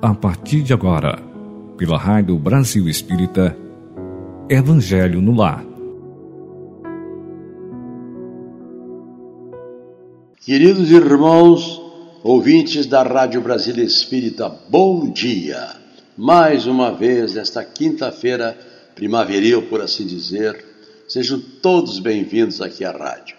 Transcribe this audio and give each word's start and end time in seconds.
a 0.00 0.14
partir 0.14 0.62
de 0.62 0.72
agora, 0.72 1.18
pela 1.76 1.98
Rádio 1.98 2.38
Brasil 2.38 2.88
Espírita, 2.88 3.56
Evangelho 4.48 5.20
no 5.20 5.34
Lar. 5.34 5.64
Queridos 10.40 10.92
irmãos, 10.92 11.82
ouvintes 12.22 12.86
da 12.86 13.02
Rádio 13.02 13.40
Brasil 13.40 13.76
Espírita, 13.78 14.48
bom 14.68 15.10
dia! 15.10 15.76
Mais 16.16 16.66
uma 16.66 16.92
vez, 16.92 17.34
nesta 17.34 17.64
quinta-feira 17.64 18.56
primaveril, 18.94 19.62
por 19.68 19.80
assim 19.80 20.06
dizer, 20.06 20.64
sejam 21.08 21.40
todos 21.60 21.98
bem-vindos 21.98 22.60
aqui 22.60 22.84
à 22.84 22.92
rádio. 22.92 23.36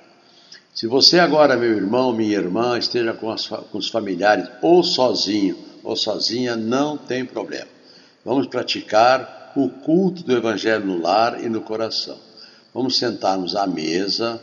Se 0.73 0.87
você 0.87 1.19
agora, 1.19 1.55
meu 1.55 1.71
irmão, 1.71 2.13
minha 2.13 2.37
irmã, 2.37 2.77
esteja 2.77 3.13
com, 3.13 3.29
as, 3.29 3.47
com 3.47 3.77
os 3.77 3.87
familiares 3.87 4.49
ou 4.61 4.83
sozinho, 4.83 5.68
ou 5.83 5.95
sozinha, 5.95 6.55
não 6.55 6.97
tem 6.97 7.25
problema. 7.25 7.67
Vamos 8.23 8.47
praticar 8.47 9.51
o 9.55 9.69
culto 9.69 10.23
do 10.23 10.35
Evangelho 10.35 10.85
no 10.85 11.01
lar 11.01 11.43
e 11.43 11.49
no 11.49 11.61
coração. 11.61 12.17
Vamos 12.73 12.97
sentar-nos 12.97 13.55
à 13.55 13.65
mesa, 13.65 14.41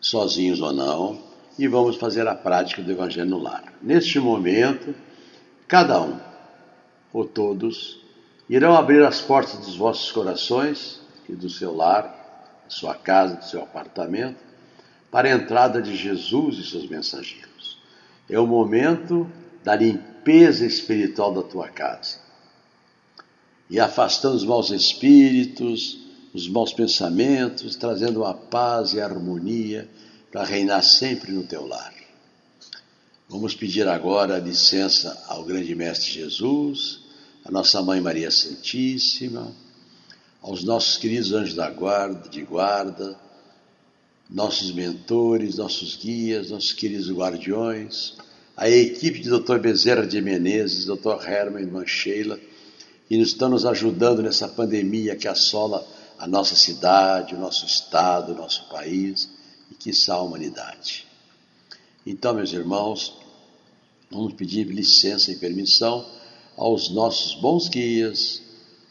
sozinhos 0.00 0.60
ou 0.60 0.72
não, 0.72 1.18
e 1.58 1.68
vamos 1.68 1.96
fazer 1.96 2.26
a 2.26 2.34
prática 2.34 2.82
do 2.82 2.90
Evangelho 2.90 3.30
no 3.30 3.38
lar. 3.38 3.72
Neste 3.82 4.18
momento, 4.18 4.94
cada 5.68 6.00
um, 6.00 6.18
ou 7.12 7.24
todos, 7.24 8.00
irão 8.48 8.76
abrir 8.76 9.04
as 9.04 9.20
portas 9.20 9.58
dos 9.58 9.76
vossos 9.76 10.10
corações 10.10 11.00
e 11.28 11.32
do 11.32 11.48
seu 11.48 11.74
lar, 11.74 12.02
da 12.64 12.70
sua 12.70 12.94
casa, 12.94 13.36
do 13.36 13.44
seu 13.44 13.62
apartamento, 13.62 14.38
para 15.10 15.28
a 15.28 15.32
entrada 15.32 15.80
de 15.80 15.96
Jesus 15.96 16.58
e 16.58 16.68
seus 16.68 16.88
mensageiros. 16.88 17.78
É 18.28 18.38
o 18.38 18.46
momento 18.46 19.30
da 19.64 19.74
limpeza 19.74 20.66
espiritual 20.66 21.32
da 21.32 21.42
tua 21.42 21.68
casa. 21.68 22.18
E 23.68 23.80
afastando 23.80 24.36
os 24.36 24.44
maus 24.44 24.70
espíritos, 24.70 25.98
os 26.34 26.46
maus 26.48 26.72
pensamentos, 26.72 27.74
trazendo 27.74 28.24
a 28.24 28.34
paz 28.34 28.92
e 28.92 29.00
harmonia 29.00 29.88
para 30.30 30.44
reinar 30.44 30.82
sempre 30.82 31.32
no 31.32 31.44
teu 31.44 31.66
lar. 31.66 31.94
Vamos 33.28 33.54
pedir 33.54 33.88
agora 33.88 34.38
licença 34.38 35.24
ao 35.28 35.44
grande 35.44 35.74
Mestre 35.74 36.10
Jesus, 36.10 37.00
à 37.42 37.50
nossa 37.50 37.80
Mãe 37.82 38.00
Maria 38.00 38.30
Santíssima, 38.30 39.50
aos 40.42 40.62
nossos 40.62 40.98
queridos 40.98 41.32
anjos 41.32 41.54
da 41.54 41.70
guarda, 41.70 42.28
de 42.28 42.42
guarda, 42.42 43.18
nossos 44.28 44.72
mentores, 44.72 45.56
nossos 45.56 45.96
guias, 45.96 46.50
nossos 46.50 46.72
queridos 46.72 47.10
guardiões, 47.10 48.14
a 48.56 48.68
equipe 48.68 49.18
de 49.20 49.28
Dr. 49.28 49.58
Bezerra 49.58 50.06
de 50.06 50.20
Menezes, 50.20 50.86
Dr. 50.86 51.26
Herman 51.26 51.66
Mancheila, 51.66 52.38
que 53.08 53.16
estão 53.16 53.48
nos 53.48 53.66
ajudando 53.66 54.22
nessa 54.22 54.48
pandemia 54.48 55.16
que 55.16 55.26
assola 55.26 55.86
a 56.18 56.26
nossa 56.26 56.54
cidade, 56.54 57.34
o 57.34 57.38
nosso 57.38 57.66
estado, 57.66 58.32
o 58.32 58.36
nosso 58.36 58.68
país 58.68 59.28
e, 59.70 59.74
quiçá, 59.74 60.14
a 60.14 60.22
humanidade. 60.22 61.06
Então, 62.06 62.32
meus 62.34 62.52
irmãos, 62.52 63.18
vamos 64.10 64.34
pedir 64.34 64.64
licença 64.68 65.32
e 65.32 65.36
permissão 65.36 66.06
aos 66.56 66.90
nossos 66.90 67.34
bons 67.40 67.68
guias, 67.68 68.40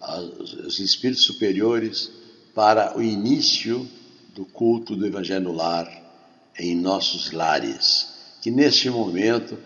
aos 0.02 0.80
espíritos 0.80 1.24
superiores, 1.24 2.12
para 2.54 2.98
o 2.98 3.02
início 3.02 3.88
do 4.36 4.46
culto 4.46 4.96
do 4.96 5.08
Evangelho 5.08 5.46
no 5.46 5.54
lar 5.54 5.90
em 6.60 6.76
nossos 6.76 7.32
lares 7.32 8.13
que 8.44 8.52
neste 8.52 8.90
momento 8.90 9.58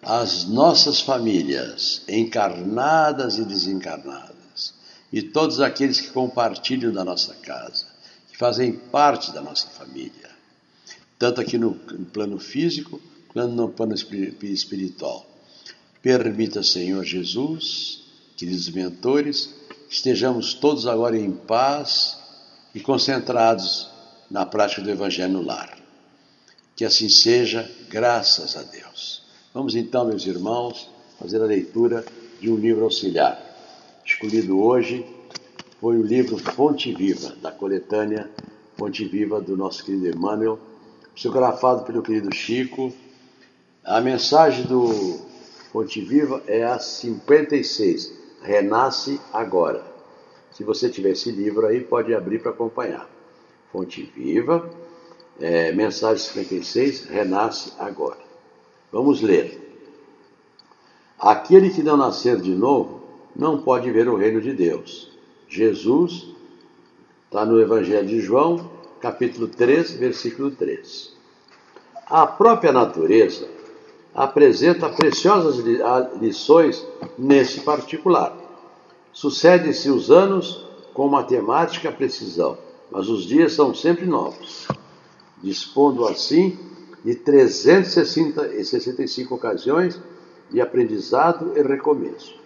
as 0.00 0.46
nossas 0.46 1.02
famílias, 1.02 2.00
encarnadas 2.08 3.36
e 3.36 3.44
desencarnadas, 3.44 4.72
e 5.12 5.20
todos 5.20 5.60
aqueles 5.60 6.00
que 6.00 6.08
compartilham 6.08 6.90
da 6.94 7.04
nossa 7.04 7.34
casa, 7.34 7.84
que 8.30 8.38
fazem 8.38 8.72
parte 8.72 9.30
da 9.32 9.42
nossa 9.42 9.68
família, 9.68 10.30
tanto 11.18 11.42
aqui 11.42 11.58
no, 11.58 11.74
plano 11.74 12.38
físico 12.38 12.98
quanto 13.28 13.52
no 13.52 13.68
plano 13.68 13.94
espiritual. 13.94 15.26
Permita, 16.00 16.62
Senhor 16.62 17.04
Jesus, 17.04 18.02
queridos 18.34 18.70
mentores, 18.70 19.54
estejamos 19.90 20.54
todos 20.54 20.86
agora 20.86 21.18
em 21.18 21.32
paz 21.32 22.16
e 22.74 22.80
concentrados 22.80 23.90
na 24.30 24.46
prática 24.46 24.80
do 24.80 24.90
Evangelho 24.90 25.34
no 25.34 25.42
lar. 25.42 25.81
Que 26.74 26.84
assim 26.84 27.08
seja, 27.08 27.70
graças 27.88 28.56
a 28.56 28.62
Deus. 28.62 29.22
Vamos 29.52 29.74
então, 29.74 30.06
meus 30.06 30.26
irmãos, 30.26 30.90
fazer 31.18 31.42
a 31.42 31.46
leitura 31.46 32.04
de 32.40 32.50
um 32.50 32.56
livro 32.56 32.84
auxiliar. 32.84 33.40
Escolhido 34.04 34.58
hoje 34.58 35.06
foi 35.80 35.96
o 35.98 36.02
livro 36.02 36.38
Fonte 36.38 36.92
Viva, 36.92 37.36
da 37.42 37.52
coletânea 37.52 38.30
Fonte 38.76 39.04
Viva 39.04 39.40
do 39.40 39.56
nosso 39.56 39.84
querido 39.84 40.08
Emmanuel, 40.08 40.58
psicografado 41.14 41.84
pelo 41.84 42.02
querido 42.02 42.34
Chico. 42.34 42.92
A 43.84 44.00
mensagem 44.00 44.64
do 44.64 45.20
Fonte 45.70 46.00
Viva 46.00 46.42
é 46.46 46.64
a 46.64 46.78
56, 46.78 48.12
Renasce 48.42 49.20
Agora. 49.32 49.84
Se 50.50 50.64
você 50.64 50.88
tiver 50.88 51.10
esse 51.10 51.30
livro 51.30 51.66
aí, 51.66 51.80
pode 51.80 52.14
abrir 52.14 52.40
para 52.40 52.50
acompanhar. 52.50 53.08
Fonte 53.70 54.02
Viva, 54.16 54.68
é, 55.40 55.72
mensagem 55.72 56.18
56, 56.18 57.06
renasce 57.06 57.72
agora. 57.78 58.18
Vamos 58.92 59.20
ler. 59.20 59.60
Aquele 61.18 61.70
que 61.70 61.82
não 61.82 61.96
nascer 61.96 62.40
de 62.40 62.50
novo 62.50 63.00
não 63.34 63.62
pode 63.62 63.90
ver 63.90 64.08
o 64.08 64.16
reino 64.16 64.40
de 64.40 64.52
Deus. 64.52 65.10
Jesus 65.48 66.28
está 67.24 67.44
no 67.44 67.60
Evangelho 67.60 68.06
de 68.06 68.20
João, 68.20 68.70
capítulo 69.00 69.48
3, 69.48 69.92
versículo 69.92 70.50
3. 70.50 71.12
A 72.06 72.26
própria 72.26 72.72
natureza 72.72 73.48
apresenta 74.14 74.88
preciosas 74.90 75.56
lições 76.20 76.86
nesse 77.16 77.60
particular. 77.60 78.36
Sucedem-se 79.12 79.90
os 79.90 80.10
anos 80.10 80.66
com 80.92 81.08
matemática 81.08 81.90
precisão, 81.90 82.58
mas 82.90 83.08
os 83.08 83.24
dias 83.24 83.54
são 83.54 83.74
sempre 83.74 84.04
novos 84.04 84.66
dispondo 85.42 86.06
assim 86.06 86.58
de 87.04 87.16
365 87.16 89.34
ocasiões 89.34 90.00
de 90.50 90.60
aprendizado 90.60 91.52
e 91.56 91.62
recomeço. 91.62 92.36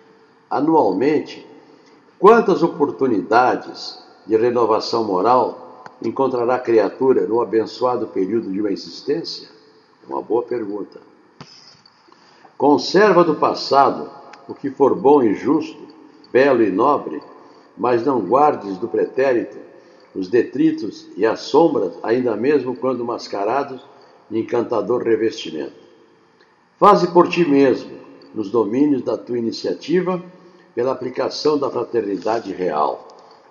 Anualmente, 0.49 1.47
quantas 2.19 2.63
oportunidades 2.63 3.99
de 4.27 4.35
renovação 4.37 5.05
moral 5.05 5.85
encontrará 6.03 6.55
a 6.55 6.61
criatura 6.61 7.27
no 7.27 7.41
abençoado 7.41 8.07
período 8.07 8.51
de 8.51 8.61
uma 8.61 8.71
existência? 8.71 9.49
Uma 10.09 10.23
boa 10.23 10.43
pergunta. 10.43 11.01
Conserva 12.57 13.25
do 13.25 13.35
passado 13.35 14.09
o 14.49 14.55
que 14.55 14.71
for 14.71 14.95
bom 14.95 15.23
e 15.23 15.35
justo, 15.35 15.87
belo 16.33 16.63
e 16.63 16.71
nobre, 16.71 17.21
mas 17.77 18.07
não 18.07 18.21
guardes 18.21 18.79
do 18.79 18.89
pretérito 18.89 19.66
os 20.17 20.29
detritos 20.29 21.09
e 21.17 21.27
as 21.27 21.41
sombras, 21.41 21.93
ainda 22.03 22.35
mesmo 22.35 22.75
quando 22.75 23.05
mascarados 23.05 23.85
de 24.31 24.39
encantador 24.39 25.03
revestimento. 25.03 25.75
Faze 26.79 27.09
por 27.09 27.29
ti 27.29 27.45
mesmo, 27.45 27.99
nos 28.35 28.51
domínios 28.51 29.03
da 29.03 29.17
tua 29.17 29.39
iniciativa, 29.39 30.23
pela 30.75 30.93
aplicação 30.93 31.59
da 31.59 31.71
fraternidade 31.71 32.53
real, 32.53 33.07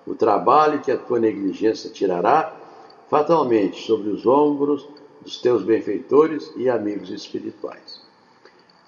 o 0.05 0.15
trabalho 0.15 0.81
que 0.81 0.91
a 0.91 0.97
tua 0.97 1.19
negligência 1.19 1.89
tirará 1.89 2.55
fatalmente 3.09 3.85
sobre 3.85 4.09
os 4.09 4.25
ombros 4.25 4.87
dos 5.21 5.37
teus 5.37 5.63
benfeitores 5.63 6.51
e 6.55 6.69
amigos 6.69 7.09
espirituais. 7.09 8.01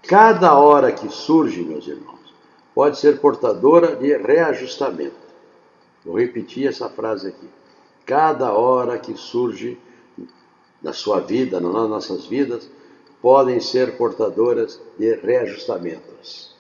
Cada 0.04 0.58
hora 0.58 0.92
que 0.92 1.10
surge, 1.10 1.62
meus 1.64 1.88
irmãos, 1.88 2.34
pode 2.74 3.00
ser 3.00 3.20
portadora 3.20 3.96
de 3.96 4.16
reajustamento. 4.18 5.16
Vou 6.06 6.18
repetir 6.18 6.68
essa 6.68 6.88
frase 6.90 7.28
aqui 7.28 7.57
cada 8.08 8.54
hora 8.54 8.98
que 8.98 9.16
surge 9.16 9.78
na 10.82 10.94
sua 10.94 11.20
vida, 11.20 11.60
nas 11.60 11.72
nossas 11.72 12.26
vidas, 12.26 12.70
podem 13.22 13.60
ser 13.60 13.98
portadoras 13.98 14.82
de 14.98 15.14
reajustamentos. 15.16 16.56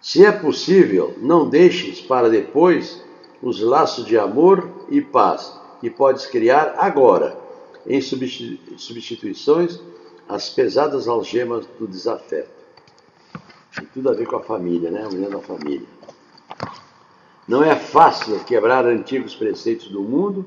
Se 0.00 0.24
é 0.24 0.32
possível, 0.32 1.14
não 1.18 1.48
deixes 1.48 2.00
para 2.00 2.28
depois 2.28 3.00
os 3.40 3.60
laços 3.60 4.04
de 4.04 4.18
amor 4.18 4.68
e 4.90 5.00
paz 5.00 5.56
que 5.80 5.88
podes 5.88 6.26
criar 6.26 6.74
agora, 6.78 7.40
em 7.86 8.00
substituições 8.00 9.80
às 10.28 10.48
pesadas 10.48 11.06
algemas 11.06 11.66
do 11.78 11.86
desafeto. 11.86 12.50
Tem 13.74 13.86
tudo 13.86 14.10
a 14.10 14.12
ver 14.12 14.26
com 14.26 14.36
a 14.36 14.42
família, 14.42 14.90
né? 14.90 15.04
A 15.04 15.08
união 15.08 15.30
da 15.30 15.40
família. 15.40 15.86
Não 17.52 17.62
é 17.62 17.76
fácil 17.76 18.42
quebrar 18.44 18.86
antigos 18.86 19.34
preceitos 19.34 19.88
do 19.88 20.00
mundo 20.00 20.46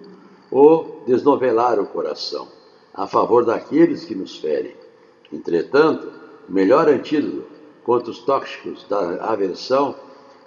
ou 0.50 1.04
desnovelar 1.06 1.80
o 1.80 1.86
coração 1.86 2.48
a 2.92 3.06
favor 3.06 3.46
daqueles 3.46 4.04
que 4.04 4.16
nos 4.16 4.40
ferem. 4.40 4.76
Entretanto, 5.32 6.12
o 6.50 6.52
melhor 6.52 6.90
antídoto 6.90 7.46
contra 7.84 8.10
os 8.10 8.18
tóxicos 8.18 8.88
da 8.90 9.24
aversão 9.24 9.94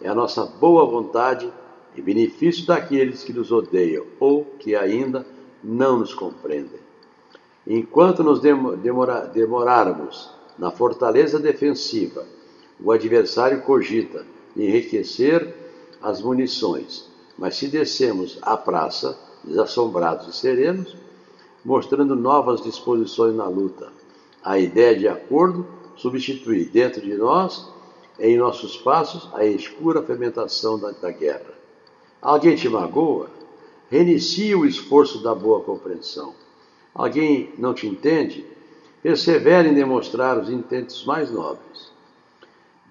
é 0.03 0.09
a 0.09 0.15
nossa 0.17 0.47
boa 0.47 0.85
vontade 0.85 1.49
em 1.97 2.03
benefício 2.03 2.67
daqueles 2.67 3.23
que 3.23 3.33
nos 3.33 3.53
odeiam 3.53 4.05
ou 4.19 4.45
que 4.59 4.75
ainda 4.75 5.25
não 5.63 6.01
nos 6.01 6.13
compreendem. 6.13 6.81
Enquanto 7.65 8.25
nos 8.25 8.41
demora, 8.41 9.31
demorarmos 9.33 10.29
na 10.59 10.73
fortaleza 10.73 11.39
defensiva, 11.39 12.27
o 12.83 12.91
adversário 12.91 13.63
cogita 13.63 14.27
enriquecer 14.57 15.68
as 16.03 16.21
munições, 16.21 17.09
mas 17.37 17.57
se 17.57 17.69
descemos 17.69 18.39
à 18.43 18.57
praça, 18.57 19.19
desassombrados 19.45 20.29
e 20.29 20.33
serenos, 20.33 20.97
mostrando 21.65 22.17
novas 22.17 22.63
disposições 22.63 23.35
na 23.35 23.47
luta, 23.47 23.93
a 24.43 24.59
ideia 24.59 24.97
de 24.97 25.09
acordo 25.09 25.67
substitui 25.97 26.65
dentro 26.65 27.01
de 27.01 27.15
nós, 27.15 27.69
em 28.19 28.37
nossos 28.37 28.77
passos, 28.77 29.29
a 29.35 29.45
escura 29.45 30.03
fermentação 30.03 30.79
da, 30.79 30.91
da 30.91 31.11
guerra. 31.11 31.53
Alguém 32.21 32.57
te 32.57 32.69
magoa? 32.69 33.31
Reinicie 33.91 34.55
o 34.55 34.67
esforço 34.67 35.23
da 35.23 35.35
boa 35.35 35.61
compreensão. 35.61 36.35
Alguém 36.95 37.53
não 37.59 37.75
te 37.75 37.87
entende? 37.87 38.45
Persevere 39.03 39.69
em 39.69 39.75
demonstrar 39.75 40.39
os 40.39 40.51
intentos 40.51 41.05
mais 41.05 41.31
nobres. 41.31 41.93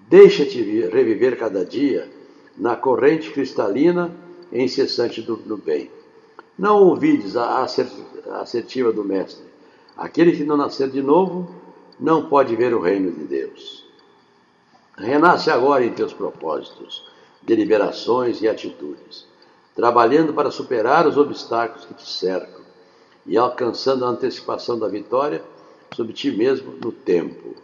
Deixa-te 0.08 0.62
reviver 0.62 1.38
cada 1.38 1.64
dia 1.64 2.10
na 2.58 2.74
corrente 2.76 3.30
cristalina 3.30 4.14
e 4.50 4.62
incessante 4.62 5.22
do, 5.22 5.36
do 5.36 5.56
bem. 5.56 5.90
Não 6.58 6.82
ouvides 6.82 7.36
a 7.36 7.62
assertiva 7.62 8.92
do 8.92 9.04
Mestre. 9.04 9.44
Aquele 9.96 10.32
que 10.32 10.44
não 10.44 10.56
nascer 10.56 10.90
de 10.90 11.00
novo 11.00 11.48
não 11.98 12.28
pode 12.28 12.54
ver 12.56 12.74
o 12.74 12.80
reino 12.80 13.12
de 13.12 13.24
Deus. 13.24 13.84
Renasce 14.96 15.50
agora 15.50 15.84
em 15.84 15.92
teus 15.92 16.12
propósitos, 16.12 17.04
deliberações 17.42 18.42
e 18.42 18.48
atitudes, 18.48 19.26
trabalhando 19.74 20.34
para 20.34 20.50
superar 20.50 21.06
os 21.06 21.16
obstáculos 21.16 21.84
que 21.84 21.94
te 21.94 22.08
cercam 22.08 22.62
e 23.24 23.36
alcançando 23.36 24.04
a 24.04 24.08
antecipação 24.08 24.78
da 24.78 24.88
vitória 24.88 25.42
sobre 25.94 26.12
ti 26.12 26.30
mesmo 26.32 26.72
no 26.82 26.90
tempo. 26.90 27.54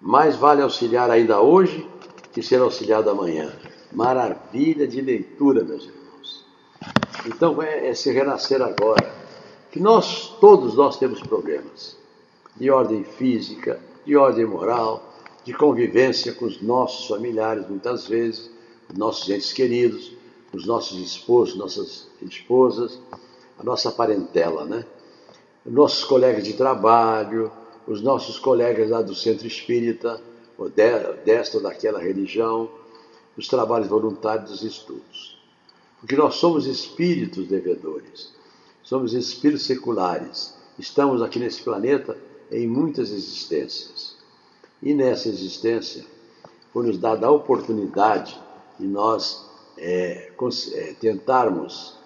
Mais 0.00 0.36
vale 0.36 0.62
auxiliar 0.62 1.10
ainda 1.10 1.40
hoje 1.40 1.88
que 2.32 2.42
ser 2.42 2.60
auxiliado 2.60 3.10
amanhã. 3.10 3.52
Maravilha 3.94 4.86
de 4.86 5.00
leitura, 5.00 5.62
meus 5.62 5.84
irmãos. 5.84 6.46
Então 7.26 7.62
é, 7.62 7.88
é 7.88 7.94
se 7.94 8.10
renascer 8.10 8.62
agora. 8.62 9.12
Que 9.70 9.80
nós, 9.80 10.36
todos 10.40 10.74
nós 10.74 10.98
temos 10.98 11.20
problemas 11.20 11.96
de 12.56 12.70
ordem 12.70 13.04
física, 13.04 13.80
de 14.04 14.16
ordem 14.16 14.44
moral, 14.44 15.12
de 15.44 15.52
convivência 15.52 16.32
com 16.32 16.44
os 16.44 16.60
nossos 16.60 17.06
familiares, 17.08 17.68
muitas 17.68 18.06
vezes, 18.06 18.50
nossos 18.94 19.28
entes 19.28 19.52
queridos, 19.52 20.12
os 20.52 20.66
nossos 20.66 20.98
esposos, 20.98 21.56
nossas 21.56 22.08
esposas, 22.20 23.00
a 23.58 23.64
nossa 23.64 23.90
parentela, 23.90 24.64
né? 24.64 24.84
Nossos 25.64 26.04
colegas 26.04 26.44
de 26.44 26.52
trabalho, 26.54 27.50
os 27.86 28.02
nossos 28.02 28.38
colegas 28.38 28.90
lá 28.90 29.00
do 29.00 29.14
centro 29.14 29.46
espírita, 29.46 30.20
ou 30.58 30.68
desta 30.68 31.56
ou 31.56 31.62
daquela 31.62 31.98
religião, 31.98 32.68
os 33.36 33.48
trabalhos 33.48 33.88
voluntários 33.88 34.50
dos 34.50 34.62
estudos. 34.62 35.38
Porque 36.00 36.16
nós 36.16 36.34
somos 36.34 36.66
espíritos 36.66 37.46
devedores, 37.46 38.32
somos 38.82 39.14
espíritos 39.14 39.64
seculares, 39.64 40.54
estamos 40.78 41.22
aqui 41.22 41.38
nesse 41.38 41.62
planeta 41.62 42.16
em 42.50 42.66
muitas 42.66 43.10
existências. 43.10 44.16
E 44.82 44.92
nessa 44.92 45.28
existência 45.28 46.04
foi 46.72 46.86
nos 46.86 46.98
dada 46.98 47.26
a 47.26 47.30
oportunidade 47.30 48.38
de 48.78 48.86
nós 48.86 49.46
é, 49.78 50.32
é, 50.74 50.94
tentarmos 51.00 51.96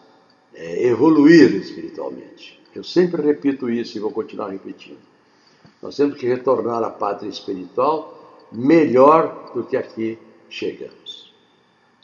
é, 0.54 0.86
evoluir 0.86 1.54
espiritualmente. 1.54 2.60
Eu 2.74 2.84
sempre 2.84 3.22
repito 3.22 3.70
isso 3.70 3.96
e 3.96 4.00
vou 4.00 4.10
continuar 4.10 4.48
repetindo. 4.48 4.98
Nós 5.82 5.96
temos 5.96 6.18
que 6.18 6.26
retornar 6.26 6.82
à 6.82 6.90
pátria 6.90 7.28
espiritual 7.28 8.46
melhor 8.52 9.52
do 9.54 9.64
que 9.64 9.76
aqui 9.76 10.18
chegamos. 10.48 11.05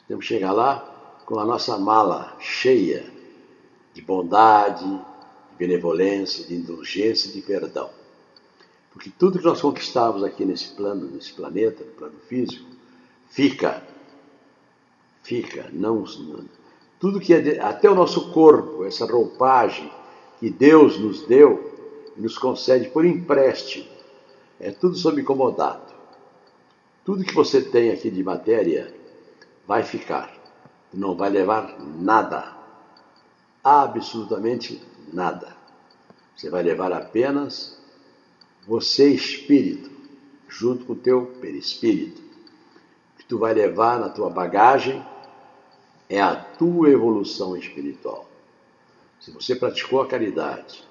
Temos 0.07 0.27
que 0.27 0.33
chegar 0.33 0.51
lá 0.51 1.21
com 1.25 1.39
a 1.39 1.45
nossa 1.45 1.77
mala 1.77 2.35
cheia 2.39 3.05
de 3.93 4.01
bondade, 4.01 4.85
de 4.85 5.57
benevolência, 5.57 6.45
de 6.45 6.55
indulgência 6.55 7.29
e 7.29 7.33
de 7.33 7.41
perdão. 7.41 7.89
Porque 8.91 9.09
tudo 9.17 9.39
que 9.39 9.45
nós 9.45 9.61
conquistamos 9.61 10.23
aqui 10.23 10.45
nesse 10.45 10.69
plano, 10.69 11.09
nesse 11.09 11.33
planeta, 11.33 11.83
no 11.83 11.91
plano 11.91 12.15
físico, 12.27 12.69
fica. 13.29 13.81
Fica. 15.23 15.69
Não, 15.71 16.03
tudo 16.99 17.19
que 17.19 17.33
é 17.33 17.39
de, 17.39 17.59
até 17.59 17.89
o 17.89 17.95
nosso 17.95 18.31
corpo, 18.31 18.85
essa 18.85 19.05
roupagem 19.05 19.91
que 20.39 20.49
Deus 20.49 20.99
nos 20.99 21.25
deu, 21.25 21.71
nos 22.15 22.37
concede 22.37 22.89
por 22.89 23.05
empréstimo, 23.05 23.87
é 24.59 24.71
tudo 24.71 24.95
sob 24.95 25.21
incomodado. 25.21 25.93
Tudo 27.03 27.23
que 27.23 27.33
você 27.33 27.61
tem 27.61 27.91
aqui 27.91 28.11
de 28.11 28.23
matéria 28.23 28.93
vai 29.67 29.83
ficar. 29.83 30.33
Não 30.93 31.15
vai 31.15 31.29
levar 31.29 31.79
nada. 31.79 32.55
Absolutamente 33.63 34.81
nada. 35.11 35.55
Você 36.35 36.49
vai 36.49 36.63
levar 36.63 36.91
apenas 36.91 37.77
você 38.65 39.09
espírito, 39.09 39.91
junto 40.47 40.85
com 40.85 40.93
o 40.93 40.97
teu 40.97 41.25
perispírito, 41.41 42.21
que 43.17 43.25
tu 43.25 43.37
vai 43.37 43.53
levar 43.53 43.99
na 43.99 44.09
tua 44.09 44.29
bagagem 44.29 45.03
é 46.09 46.21
a 46.21 46.35
tua 46.35 46.89
evolução 46.89 47.57
espiritual. 47.57 48.29
Se 49.19 49.31
você 49.31 49.55
praticou 49.55 50.01
a 50.01 50.07
caridade, 50.07 50.83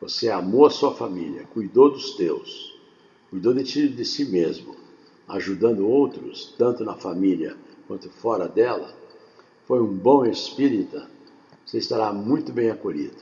você 0.00 0.30
amou 0.30 0.66
a 0.66 0.70
sua 0.70 0.94
família, 0.94 1.44
cuidou 1.52 1.90
dos 1.90 2.12
teus, 2.16 2.78
cuidou 3.28 3.52
de, 3.52 3.64
ti, 3.64 3.88
de 3.88 4.04
si 4.04 4.24
mesmo, 4.24 4.76
ajudando 5.28 5.86
outros, 5.86 6.54
tanto 6.56 6.84
na 6.84 6.94
família 6.94 7.56
quanto 7.90 8.08
fora 8.08 8.46
dela, 8.46 8.94
foi 9.66 9.80
um 9.80 9.92
bom 9.92 10.24
espírita, 10.24 11.10
você 11.66 11.78
estará 11.78 12.12
muito 12.12 12.52
bem 12.52 12.70
acolhido. 12.70 13.16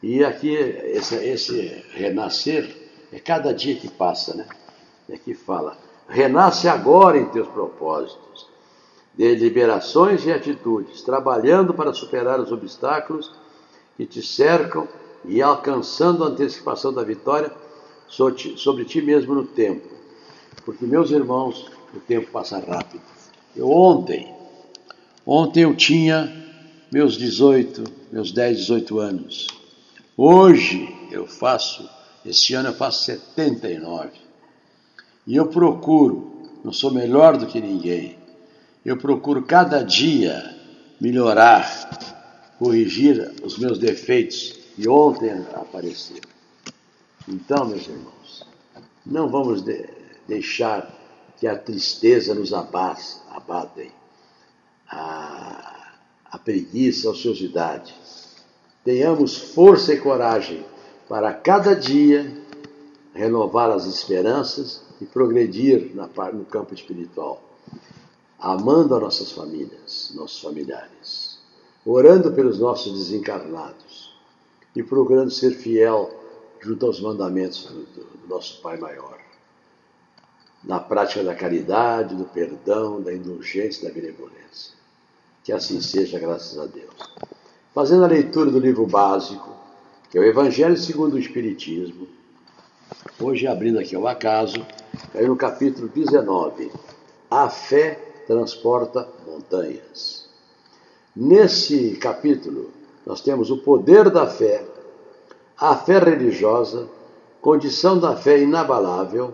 E 0.00 0.24
aqui, 0.24 0.54
esse, 0.54 1.16
esse 1.16 1.84
renascer 1.90 2.72
é 3.10 3.18
cada 3.18 3.52
dia 3.52 3.74
que 3.74 3.90
passa, 3.90 4.32
né? 4.32 4.46
E 5.08 5.14
aqui 5.14 5.34
fala: 5.34 5.76
renasce 6.08 6.68
agora 6.68 7.18
em 7.18 7.26
teus 7.26 7.48
propósitos, 7.48 8.48
deliberações 9.12 10.24
e 10.24 10.30
atitudes, 10.30 11.02
trabalhando 11.02 11.74
para 11.74 11.92
superar 11.92 12.38
os 12.38 12.52
obstáculos 12.52 13.34
que 13.96 14.06
te 14.06 14.22
cercam 14.22 14.86
e 15.24 15.42
alcançando 15.42 16.22
a 16.22 16.28
antecipação 16.28 16.92
da 16.92 17.02
vitória 17.02 17.50
sobre 18.06 18.84
ti 18.84 19.02
mesmo 19.02 19.34
no 19.34 19.44
tempo. 19.44 19.88
Porque, 20.64 20.86
meus 20.86 21.10
irmãos, 21.10 21.72
o 21.96 22.00
tempo 22.00 22.30
passa 22.30 22.58
rápido. 22.58 23.15
Eu 23.56 23.70
ontem, 23.70 24.34
ontem 25.24 25.62
eu 25.62 25.74
tinha 25.74 26.30
meus 26.92 27.16
18, 27.16 27.84
meus 28.12 28.30
10, 28.30 28.58
18 28.58 28.98
anos. 28.98 29.46
Hoje 30.14 30.94
eu 31.10 31.26
faço, 31.26 31.88
esse 32.24 32.52
ano 32.52 32.68
eu 32.68 32.74
faço 32.74 33.04
79. 33.04 34.10
E 35.26 35.34
eu 35.34 35.46
procuro, 35.46 36.42
não 36.62 36.70
sou 36.70 36.90
melhor 36.90 37.38
do 37.38 37.46
que 37.46 37.58
ninguém, 37.58 38.18
eu 38.84 38.98
procuro 38.98 39.42
cada 39.42 39.82
dia 39.82 40.54
melhorar, 41.00 42.54
corrigir 42.58 43.34
os 43.42 43.58
meus 43.58 43.78
defeitos 43.78 44.52
que 44.74 44.86
ontem 44.86 45.30
apareceram. 45.54 46.28
Então, 47.26 47.64
meus 47.64 47.88
irmãos, 47.88 48.46
não 49.04 49.28
vamos 49.28 49.62
de 49.62 49.88
deixar 50.28 50.94
que 51.38 51.46
a 51.46 51.58
tristeza 51.58 52.34
nos 52.34 52.52
abate, 52.52 53.16
abatem, 53.36 53.92
a, 54.88 55.94
a 56.30 56.38
preguiça, 56.38 57.08
a 57.08 57.10
ociosidade. 57.10 57.94
Tenhamos 58.84 59.36
força 59.36 59.92
e 59.92 60.00
coragem 60.00 60.64
para 61.08 61.32
cada 61.34 61.74
dia 61.74 62.44
renovar 63.14 63.70
as 63.70 63.86
esperanças 63.86 64.82
e 65.00 65.04
progredir 65.04 65.92
no 65.94 66.44
campo 66.44 66.74
espiritual, 66.74 67.42
amando 68.38 68.94
as 68.94 69.02
nossas 69.02 69.32
famílias, 69.32 70.12
nossos 70.14 70.40
familiares, 70.40 71.38
orando 71.84 72.32
pelos 72.32 72.58
nossos 72.58 72.92
desencarnados 72.92 74.14
e 74.74 74.82
procurando 74.82 75.30
ser 75.30 75.52
fiel 75.52 76.10
junto 76.60 76.86
aos 76.86 77.00
mandamentos 77.00 77.66
do, 77.66 77.84
do 77.84 78.28
nosso 78.28 78.60
Pai 78.60 78.76
Maior, 78.76 79.18
na 80.66 80.80
prática 80.80 81.22
da 81.22 81.34
caridade, 81.34 82.16
do 82.16 82.24
perdão, 82.24 83.00
da 83.00 83.14
indulgência 83.14 83.84
e 83.84 83.88
da 83.88 83.94
benevolência. 83.94 84.74
Que 85.44 85.52
assim 85.52 85.80
seja, 85.80 86.18
graças 86.18 86.58
a 86.58 86.66
Deus. 86.66 86.92
Fazendo 87.72 88.04
a 88.04 88.08
leitura 88.08 88.50
do 88.50 88.58
livro 88.58 88.84
básico, 88.84 89.54
que 90.10 90.18
é 90.18 90.20
o 90.20 90.24
Evangelho 90.24 90.76
segundo 90.76 91.14
o 91.14 91.18
Espiritismo, 91.18 92.08
hoje 93.20 93.46
abrindo 93.46 93.78
aqui 93.78 93.94
ao 93.94 94.08
acaso, 94.08 94.66
caiu 95.12 95.28
no 95.28 95.36
capítulo 95.36 95.88
19. 95.88 96.72
A 97.30 97.48
fé 97.48 97.94
transporta 98.26 99.08
montanhas. 99.24 100.28
Nesse 101.14 101.96
capítulo, 101.96 102.72
nós 103.06 103.20
temos 103.20 103.50
o 103.50 103.58
poder 103.58 104.10
da 104.10 104.26
fé, 104.26 104.64
a 105.56 105.76
fé 105.76 106.00
religiosa, 106.00 106.88
condição 107.40 107.98
da 107.98 108.16
fé 108.16 108.40
inabalável, 108.40 109.32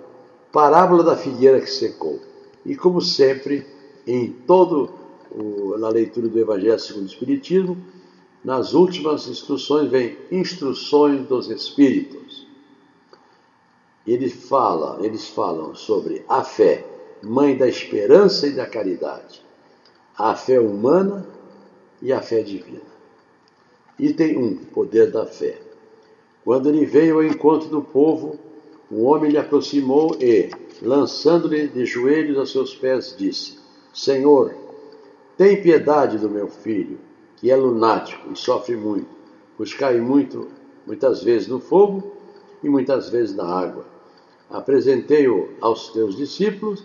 parábola 0.53 1.03
da 1.03 1.17
figueira 1.17 1.61
que 1.61 1.71
secou. 1.71 2.21
E 2.65 2.77
como 2.77 3.01
sempre, 3.01 3.67
em 4.07 4.31
todo 4.31 5.01
na 5.79 5.89
leitura 5.89 6.29
do 6.29 6.39
Evangelho 6.39 6.79
segundo 6.79 7.05
o 7.05 7.07
Espiritismo, 7.07 7.77
nas 8.45 8.75
últimas 8.75 9.27
instruções 9.29 9.91
vem 9.91 10.17
instruções 10.31 11.27
dos 11.27 11.51
Espíritos. 11.51 12.47
Ele 14.07 14.29
fala, 14.29 14.99
eles 15.05 15.29
falam 15.29 15.75
sobre 15.75 16.25
a 16.29 16.43
fé, 16.43 16.85
mãe 17.23 17.57
da 17.57 17.69
esperança 17.69 18.47
e 18.47 18.53
da 18.53 18.67
caridade, 18.67 19.43
a 20.19 20.35
fé 20.35 20.61
humana 20.61 21.27
e 22.01 22.13
a 22.13 22.21
fé 22.21 22.43
divina. 22.43 22.81
Item 23.99 24.39
1, 24.39 24.57
poder 24.67 25.13
da 25.13 25.25
fé. 25.25 25.61
Quando 26.45 26.69
ele 26.69 26.85
veio 26.85 27.17
ao 27.17 27.25
encontro 27.25 27.69
do 27.69 27.81
povo, 27.81 28.39
um 28.93 29.07
homem 29.07 29.31
lhe 29.31 29.39
aproximou 29.39 30.15
e, 30.21 30.51
lançando-lhe 30.83 31.67
de 31.67 31.87
joelhos 31.87 32.39
a 32.39 32.45
seus 32.45 32.75
pés, 32.75 33.15
disse: 33.17 33.59
Senhor, 33.95 34.55
tem 35.35 35.63
piedade 35.63 36.19
do 36.19 36.29
meu 36.29 36.47
filho, 36.47 36.99
que 37.37 37.51
é 37.51 37.57
lunático 37.57 38.31
e 38.31 38.39
sofre 38.39 38.77
muito, 38.77 39.09
pois 39.57 39.73
cai 39.73 39.99
muito, 39.99 40.49
muitas 40.87 41.23
vezes 41.23 41.49
no 41.49 41.59
fogo 41.59 42.13
e 42.63 42.69
muitas 42.69 43.09
vezes 43.09 43.35
na 43.35 43.47
água. 43.47 43.87
Apresentei-o 44.51 45.49
aos 45.63 45.89
teus 45.89 46.15
discípulos, 46.15 46.85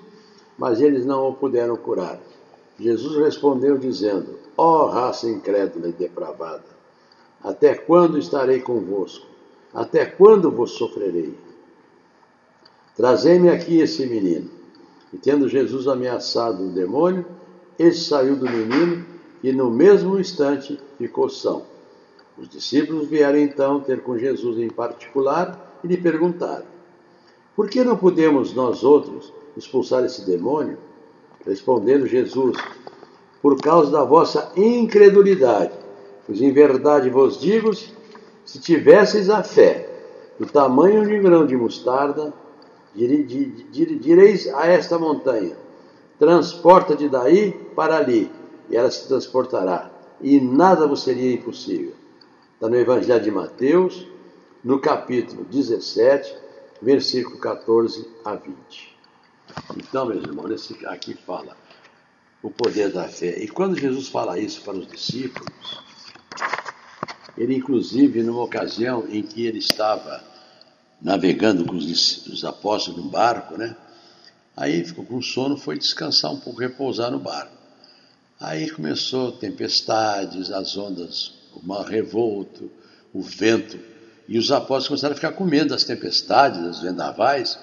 mas 0.58 0.80
eles 0.80 1.06
não 1.06 1.28
o 1.28 1.34
puderam 1.34 1.76
curar. 1.76 2.22
Jesus 2.80 3.18
respondeu, 3.18 3.78
dizendo: 3.78 4.40
Ó 4.56 4.86
oh, 4.86 4.88
raça 4.88 5.30
incrédula 5.30 5.90
e 5.90 5.92
depravada, 5.92 6.64
até 7.44 7.76
quando 7.76 8.18
estarei 8.18 8.62
convosco? 8.62 9.28
Até 9.74 10.06
quando 10.06 10.50
vos 10.50 10.72
sofrerei? 10.72 11.47
Trazei-me 12.98 13.48
aqui 13.48 13.80
esse 13.80 14.08
menino. 14.08 14.50
E 15.14 15.18
tendo 15.18 15.48
Jesus 15.48 15.88
ameaçado 15.88 16.66
o 16.66 16.72
demônio, 16.72 17.24
este 17.78 18.10
saiu 18.10 18.36
do 18.36 18.50
menino 18.50 19.06
e 19.44 19.52
no 19.52 19.70
mesmo 19.70 20.20
instante 20.20 20.80
ficou 20.98 21.30
são. 21.30 21.62
Os 22.36 22.50
discípulos 22.50 23.08
vieram 23.08 23.38
então 23.38 23.80
ter 23.80 24.02
com 24.02 24.18
Jesus 24.18 24.58
em 24.58 24.68
particular 24.68 25.80
e 25.84 25.88
lhe 25.88 25.98
perguntaram: 25.98 26.66
Por 27.56 27.70
que 27.70 27.84
não 27.84 27.96
podemos 27.96 28.54
nós 28.56 28.84
outros 28.84 29.32
expulsar 29.56 30.04
esse 30.04 30.26
demônio? 30.26 30.80
Respondendo 31.46 32.08
Jesus: 32.08 32.58
Por 33.44 33.62
causa 33.62 33.92
da 33.92 34.04
vossa 34.04 34.52
incredulidade. 34.58 35.74
Pois 36.26 36.42
em 36.42 36.52
verdade 36.52 37.12
vos 37.12 37.40
digo: 37.40 37.72
se 37.74 38.60
tivesseis 38.60 39.30
a 39.30 39.44
fé 39.44 39.88
do 40.40 40.48
tamanho 40.48 41.06
de 41.06 41.16
um 41.16 41.22
grão 41.22 41.46
de 41.46 41.56
mostarda, 41.56 42.34
direis 42.98 44.48
a 44.56 44.66
esta 44.68 44.98
montanha: 44.98 45.56
transporta-te 46.18 47.08
daí 47.08 47.52
para 47.76 47.98
ali, 47.98 48.32
e 48.70 48.76
ela 48.76 48.90
se 48.90 49.08
transportará, 49.08 49.92
e 50.20 50.40
nada 50.42 50.88
vos 50.88 51.04
seria 51.04 51.34
impossível. 51.34 51.94
Está 52.56 52.68
no 52.68 52.76
Evangelho 52.76 53.24
de 53.24 53.30
Mateus, 53.30 54.08
no 54.64 54.80
capítulo 54.80 55.46
17, 55.46 56.36
versículo 56.82 57.38
14 57.38 58.08
a 58.26 58.36
20. 58.36 58.98
Então, 59.78 60.08
meus 60.08 60.24
irmãos, 60.24 60.52
esse 60.52 60.86
aqui 60.88 61.14
fala 61.14 61.56
o 62.42 62.50
poder 62.50 62.92
da 62.92 63.08
fé. 63.08 63.38
E 63.40 63.48
quando 63.48 63.80
Jesus 63.80 64.08
fala 64.08 64.40
isso 64.40 64.62
para 64.62 64.76
os 64.76 64.88
discípulos, 64.88 65.48
ele, 67.38 67.56
inclusive, 67.56 68.24
numa 68.24 68.44
ocasião 68.44 69.06
em 69.08 69.22
que 69.22 69.46
ele 69.46 69.60
estava 69.60 70.24
navegando 71.02 71.66
com 71.66 71.76
os, 71.76 72.26
os 72.28 72.44
apóstolos 72.44 73.04
no 73.04 73.10
barco, 73.10 73.58
né? 73.58 73.76
Aí 74.56 74.84
ficou 74.84 75.06
com 75.06 75.22
sono, 75.22 75.56
foi 75.56 75.78
descansar 75.78 76.32
um 76.32 76.40
pouco, 76.40 76.60
repousar 76.60 77.12
no 77.12 77.20
barco. 77.20 77.56
Aí 78.40 78.70
começou 78.70 79.32
tempestades, 79.32 80.52
as 80.52 80.78
ondas, 80.78 81.34
o 81.54 81.66
mar 81.66 81.86
revolto, 81.86 82.72
o 83.14 83.22
vento. 83.22 83.80
E 84.28 84.38
os 84.38 84.52
apóstolos 84.52 84.88
começaram 84.88 85.14
a 85.14 85.16
ficar 85.16 85.32
com 85.32 85.44
medo 85.44 85.70
das 85.70 85.84
tempestades, 85.84 86.62
das 86.62 86.82
vendavais, 86.82 87.58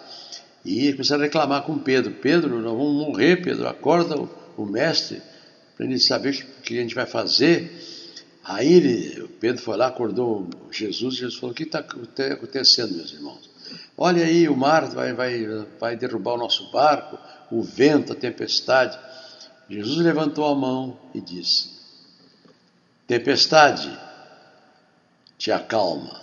e 0.65 0.93
começaram 0.93 1.23
a 1.23 1.25
reclamar 1.25 1.63
com 1.63 1.79
Pedro: 1.79 2.13
Pedro, 2.15 2.61
nós 2.61 2.73
vamos 2.73 3.07
morrer, 3.07 3.43
Pedro, 3.43 3.69
acorda 3.69 4.17
o, 4.17 4.29
o 4.57 4.65
mestre, 4.65 5.21
para 5.77 5.87
ele 5.87 5.99
saber 5.99 6.31
o 6.31 6.63
que, 6.63 6.79
a 6.79 6.83
gente 6.83 6.95
vai 6.95 7.07
fazer. 7.07 7.71
Aí 8.45 8.75
ele, 8.75 9.27
Pedro 9.41 9.63
foi 9.63 9.77
lá, 9.77 9.87
acordou 9.87 10.51
Jesus, 10.71 11.15
e 11.15 11.19
Jesus 11.19 11.37
falou: 11.37 11.53
O 11.53 11.55
que 11.55 11.63
está 11.63 11.79
acontecendo, 11.79 12.95
meus 12.95 13.11
irmãos? 13.11 13.49
Olha 13.97 14.25
aí, 14.25 14.49
o 14.49 14.57
mar 14.57 14.87
vai, 14.91 15.15
vai, 15.15 15.47
vai 15.81 15.97
derrubar 15.97 16.35
o 16.35 16.39
nosso 16.39 16.71
barco, 16.71 17.19
o 17.51 17.63
vento, 17.63 18.13
a 18.13 18.17
tempestade. 18.17 18.99
Jesus 19.69 19.97
levantou 19.99 20.45
a 20.45 20.55
mão 20.55 20.99
e 21.15 21.21
disse: 21.23 21.71
Tempestade, 23.07 23.99
te 25.39 25.51
acalma. 25.51 26.23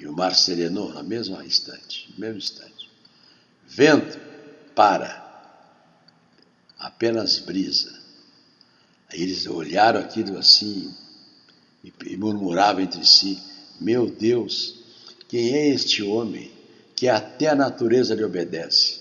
E 0.00 0.06
o 0.06 0.12
mar 0.12 0.34
serenou 0.34 0.92
no 0.92 1.04
mesmo 1.04 1.40
instante, 1.42 2.10
no 2.14 2.20
mesmo 2.20 2.38
instante. 2.38 2.90
Vento, 3.66 4.18
para. 4.74 5.20
Apenas 6.78 7.38
brisa. 7.38 8.01
Eles 9.12 9.46
olharam 9.46 10.00
aquilo 10.00 10.38
assim 10.38 10.92
e, 11.84 12.16
murmuravam 12.16 12.82
entre 12.82 13.04
si: 13.06 13.38
Meu 13.80 14.08
Deus, 14.08 14.76
quem 15.28 15.54
é 15.54 15.68
este 15.68 16.02
homem 16.02 16.50
que 16.96 17.08
até 17.08 17.48
a 17.48 17.54
natureza 17.54 18.14
lhe 18.14 18.24
obedece? 18.24 19.00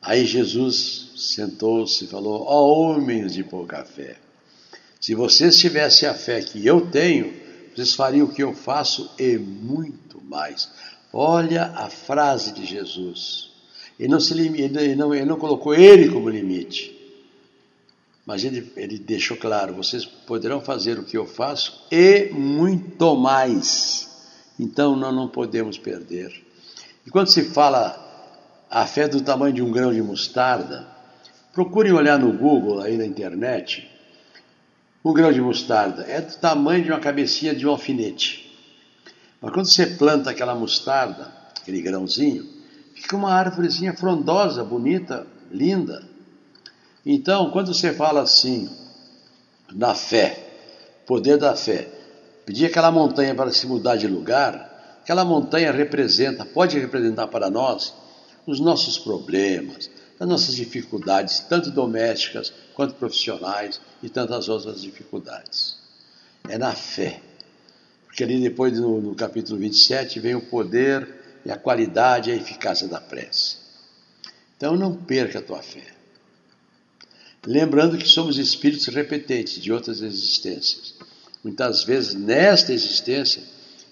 Aí 0.00 0.24
Jesus 0.24 1.10
sentou-se 1.16 2.04
e 2.04 2.08
falou: 2.08 2.42
Ó 2.46 2.62
oh, 2.62 2.80
homens 2.80 3.34
de 3.34 3.44
pouca 3.44 3.84
fé, 3.84 4.16
se 5.00 5.14
vocês 5.14 5.58
tivessem 5.58 6.08
a 6.08 6.14
fé 6.14 6.40
que 6.40 6.64
eu 6.64 6.90
tenho, 6.90 7.32
vocês 7.74 7.94
fariam 7.94 8.26
o 8.26 8.32
que 8.32 8.42
eu 8.42 8.54
faço 8.54 9.10
e 9.18 9.36
muito 9.36 10.20
mais. 10.24 10.68
Olha 11.12 11.66
a 11.76 11.88
frase 11.88 12.52
de 12.52 12.64
Jesus. 12.64 13.50
Ele 13.98 14.08
não, 14.08 14.20
se 14.20 14.34
ele 14.34 14.94
não, 14.94 15.14
ele 15.14 15.24
não 15.24 15.38
colocou 15.38 15.74
ele 15.74 16.08
como 16.08 16.28
limite. 16.28 16.97
Mas 18.28 18.44
ele, 18.44 18.70
ele 18.76 18.98
deixou 18.98 19.38
claro: 19.38 19.72
vocês 19.72 20.04
poderão 20.04 20.60
fazer 20.60 20.98
o 20.98 21.02
que 21.02 21.16
eu 21.16 21.24
faço 21.24 21.86
e 21.90 22.28
muito 22.30 23.16
mais. 23.16 24.06
Então 24.60 24.94
nós 24.94 25.14
não 25.14 25.28
podemos 25.28 25.78
perder. 25.78 26.44
E 27.06 27.10
quando 27.10 27.28
se 27.28 27.42
fala 27.42 27.98
a 28.70 28.84
fé 28.84 29.08
do 29.08 29.22
tamanho 29.22 29.54
de 29.54 29.62
um 29.62 29.72
grão 29.72 29.94
de 29.94 30.02
mostarda, 30.02 30.86
procurem 31.54 31.90
olhar 31.90 32.18
no 32.18 32.30
Google, 32.30 32.82
aí 32.82 32.98
na 32.98 33.06
internet, 33.06 33.90
um 35.02 35.14
grão 35.14 35.32
de 35.32 35.40
mostarda 35.40 36.02
é 36.02 36.20
do 36.20 36.36
tamanho 36.36 36.84
de 36.84 36.90
uma 36.90 37.00
cabecinha 37.00 37.54
de 37.54 37.66
um 37.66 37.70
alfinete. 37.70 38.54
Mas 39.40 39.54
quando 39.54 39.70
você 39.70 39.86
planta 39.86 40.28
aquela 40.28 40.54
mostarda, 40.54 41.32
aquele 41.62 41.80
grãozinho, 41.80 42.46
fica 42.94 43.16
uma 43.16 43.32
árvorezinha 43.32 43.94
frondosa, 43.94 44.62
bonita, 44.62 45.26
linda. 45.50 46.17
Então, 47.04 47.50
quando 47.50 47.72
você 47.72 47.92
fala 47.92 48.22
assim, 48.22 48.68
na 49.72 49.94
fé, 49.94 50.46
poder 51.06 51.38
da 51.38 51.54
fé, 51.54 51.88
pedir 52.44 52.66
aquela 52.66 52.90
montanha 52.90 53.34
para 53.34 53.52
se 53.52 53.66
mudar 53.66 53.96
de 53.96 54.06
lugar, 54.06 54.98
aquela 55.02 55.24
montanha 55.24 55.72
representa, 55.72 56.44
pode 56.44 56.78
representar 56.78 57.28
para 57.28 57.50
nós 57.50 57.94
os 58.46 58.60
nossos 58.60 58.98
problemas, 58.98 59.90
as 60.18 60.26
nossas 60.26 60.54
dificuldades, 60.54 61.40
tanto 61.40 61.70
domésticas 61.70 62.52
quanto 62.74 62.94
profissionais 62.94 63.80
e 64.02 64.08
tantas 64.08 64.48
outras 64.48 64.80
dificuldades. 64.80 65.76
É 66.48 66.58
na 66.58 66.74
fé. 66.74 67.20
Porque 68.06 68.24
ali 68.24 68.40
depois 68.40 68.78
no, 68.78 69.00
no 69.00 69.14
capítulo 69.14 69.58
27 69.58 70.18
vem 70.18 70.34
o 70.34 70.40
poder 70.40 71.40
e 71.44 71.50
a 71.50 71.56
qualidade 71.56 72.30
e 72.30 72.32
a 72.32 72.36
eficácia 72.36 72.88
da 72.88 73.00
prece. 73.00 73.56
Então 74.56 74.76
não 74.76 74.94
perca 74.96 75.38
a 75.38 75.42
tua 75.42 75.62
fé. 75.62 75.97
Lembrando 77.46 77.96
que 77.96 78.08
somos 78.08 78.36
espíritos 78.36 78.86
repetentes 78.88 79.62
de 79.62 79.72
outras 79.72 80.02
existências. 80.02 80.94
Muitas 81.42 81.84
vezes, 81.84 82.14
nesta 82.14 82.72
existência, 82.72 83.42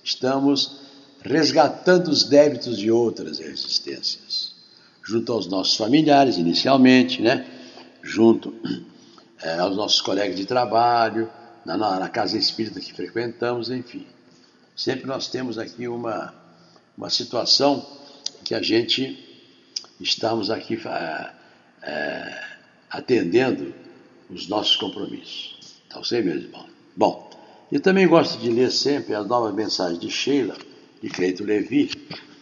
estamos 0.02 0.80
resgatando 1.22 2.08
os 2.08 2.24
débitos 2.24 2.76
de 2.78 2.90
outras 2.90 3.40
existências, 3.40 4.52
junto 5.02 5.32
aos 5.32 5.46
nossos 5.46 5.76
familiares, 5.76 6.36
inicialmente, 6.36 7.22
né? 7.22 7.46
junto 8.02 8.54
é, 9.42 9.58
aos 9.58 9.76
nossos 9.76 10.00
colegas 10.00 10.36
de 10.36 10.44
trabalho, 10.44 11.30
na, 11.64 11.76
na, 11.76 12.08
casa 12.08 12.38
espírita 12.38 12.80
que 12.80 12.92
frequentamos, 12.92 13.70
enfim. 13.70 14.06
Sempre 14.76 15.06
nós 15.06 15.28
temos 15.28 15.58
aqui 15.58 15.88
uma, 15.88 16.32
uma 16.96 17.10
situação 17.10 17.84
que 18.44 18.54
a 18.54 18.62
gente 18.62 19.18
estamos 20.00 20.50
aqui 20.50 20.78
é, 21.82 22.55
atendendo 22.90 23.74
os 24.30 24.48
nossos 24.48 24.76
compromissos. 24.76 25.82
Tá 25.88 25.98
ok, 25.98 26.22
meus 26.22 26.44
irmãos? 26.44 26.70
Bom, 26.96 27.30
eu 27.70 27.80
também 27.80 28.06
gosto 28.06 28.38
de 28.38 28.50
ler 28.50 28.70
sempre 28.70 29.14
as 29.14 29.26
novas 29.26 29.54
mensagens 29.54 29.98
de 29.98 30.10
Sheila, 30.10 30.56
de 31.02 31.08
Cleito 31.08 31.44
Levi, 31.44 31.90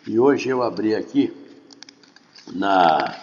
e 0.06 0.18
hoje 0.18 0.48
eu 0.48 0.62
abri 0.62 0.94
aqui 0.94 1.32
na, 2.52 3.16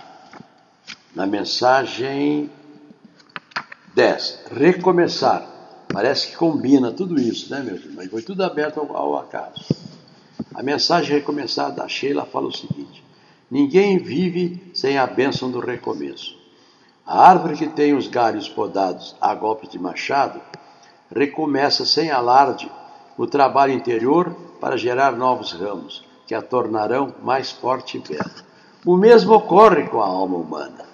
na 1.15 1.27
mensagem 1.27 2.49
10, 3.93 4.45
recomeçar. 4.51 5.47
Parece 5.87 6.29
que 6.29 6.37
combina 6.37 6.91
tudo 6.91 7.19
isso, 7.19 7.51
né, 7.51 7.61
meus 7.61 7.83
irmãos? 7.83 8.09
Foi 8.09 8.21
tudo 8.21 8.43
aberto 8.43 8.79
ao, 8.79 8.95
ao 8.95 9.17
acaso. 9.17 9.65
A 10.53 10.63
mensagem 10.63 11.17
recomeçar 11.17 11.71
da 11.73 11.87
Sheila 11.87 12.25
fala 12.25 12.47
o 12.47 12.55
seguinte: 12.55 13.03
Ninguém 13.49 13.97
vive 13.97 14.71
sem 14.73 14.97
a 14.97 15.05
bênção 15.05 15.51
do 15.51 15.59
recomeço. 15.59 16.40
A 17.05 17.27
árvore 17.27 17.57
que 17.57 17.67
tem 17.67 17.93
os 17.93 18.07
galhos 18.07 18.47
podados 18.47 19.15
a 19.19 19.33
golpes 19.33 19.69
de 19.69 19.79
machado 19.79 20.39
recomeça 21.13 21.85
sem 21.85 22.11
alarde 22.11 22.71
o 23.17 23.27
trabalho 23.27 23.73
interior 23.73 24.35
para 24.59 24.77
gerar 24.77 25.11
novos 25.11 25.51
ramos, 25.51 26.05
que 26.25 26.33
a 26.33 26.41
tornarão 26.41 27.13
mais 27.21 27.51
forte 27.51 27.97
e 27.97 27.99
bela. 27.99 28.31
O 28.85 28.95
mesmo 28.95 29.33
ocorre 29.33 29.87
com 29.89 30.01
a 30.01 30.07
alma 30.07 30.37
humana. 30.37 30.85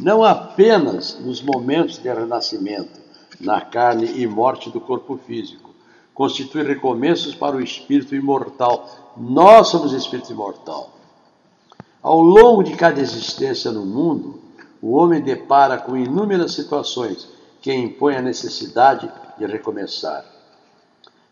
Não 0.00 0.24
apenas 0.24 1.18
nos 1.20 1.42
momentos 1.42 1.98
de 1.98 2.08
renascimento, 2.08 2.98
na 3.40 3.60
carne 3.60 4.20
e 4.20 4.26
morte 4.26 4.70
do 4.70 4.80
corpo 4.80 5.16
físico, 5.16 5.70
constitui 6.14 6.62
recomeços 6.62 7.34
para 7.34 7.56
o 7.56 7.60
espírito 7.60 8.14
imortal. 8.14 8.88
Nós 9.16 9.68
somos 9.68 9.92
espírito 9.92 10.32
imortal. 10.32 10.90
Ao 12.02 12.20
longo 12.20 12.62
de 12.62 12.74
cada 12.74 13.00
existência 13.00 13.70
no 13.70 13.84
mundo, 13.84 14.40
o 14.80 14.92
homem 14.92 15.20
depara 15.20 15.78
com 15.78 15.96
inúmeras 15.96 16.52
situações 16.52 17.28
que 17.60 17.72
impõem 17.72 18.16
a 18.16 18.22
necessidade 18.22 19.10
de 19.36 19.46
recomeçar. 19.46 20.24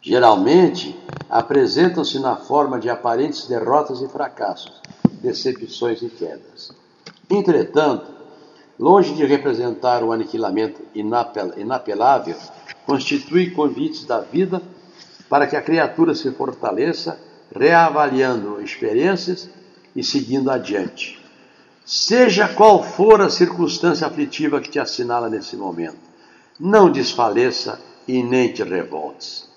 Geralmente, 0.00 0.96
apresentam-se 1.28 2.18
na 2.18 2.36
forma 2.36 2.78
de 2.78 2.88
aparentes 2.88 3.46
derrotas 3.46 4.00
e 4.00 4.08
fracassos, 4.08 4.80
decepções 5.20 6.02
e 6.02 6.08
quedas. 6.08 6.72
Entretanto, 7.28 8.06
longe 8.78 9.14
de 9.14 9.24
representar 9.24 10.04
o 10.04 10.12
aniquilamento 10.12 10.80
inapelável, 10.94 12.36
constitui 12.84 13.50
convites 13.50 14.04
da 14.04 14.20
vida 14.20 14.62
para 15.28 15.46
que 15.46 15.56
a 15.56 15.62
criatura 15.62 16.14
se 16.14 16.30
fortaleça, 16.30 17.18
reavaliando 17.52 18.60
experiências 18.60 19.48
e 19.94 20.04
seguindo 20.04 20.50
adiante. 20.50 21.25
Seja 21.86 22.48
qual 22.48 22.82
for 22.82 23.20
a 23.20 23.30
circunstância 23.30 24.08
aflitiva 24.08 24.60
que 24.60 24.68
te 24.68 24.80
assinala 24.80 25.30
nesse 25.30 25.56
momento, 25.56 25.98
não 26.58 26.90
desfaleça 26.90 27.80
e 28.08 28.24
nem 28.24 28.52
te 28.52 28.64
revoltes. 28.64 29.48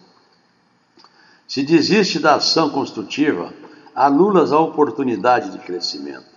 Se 1.48 1.64
desiste 1.64 2.20
da 2.20 2.36
ação 2.36 2.70
construtiva, 2.70 3.52
anulas 3.96 4.52
a 4.52 4.60
oportunidade 4.60 5.50
de 5.50 5.58
crescimento. 5.58 6.28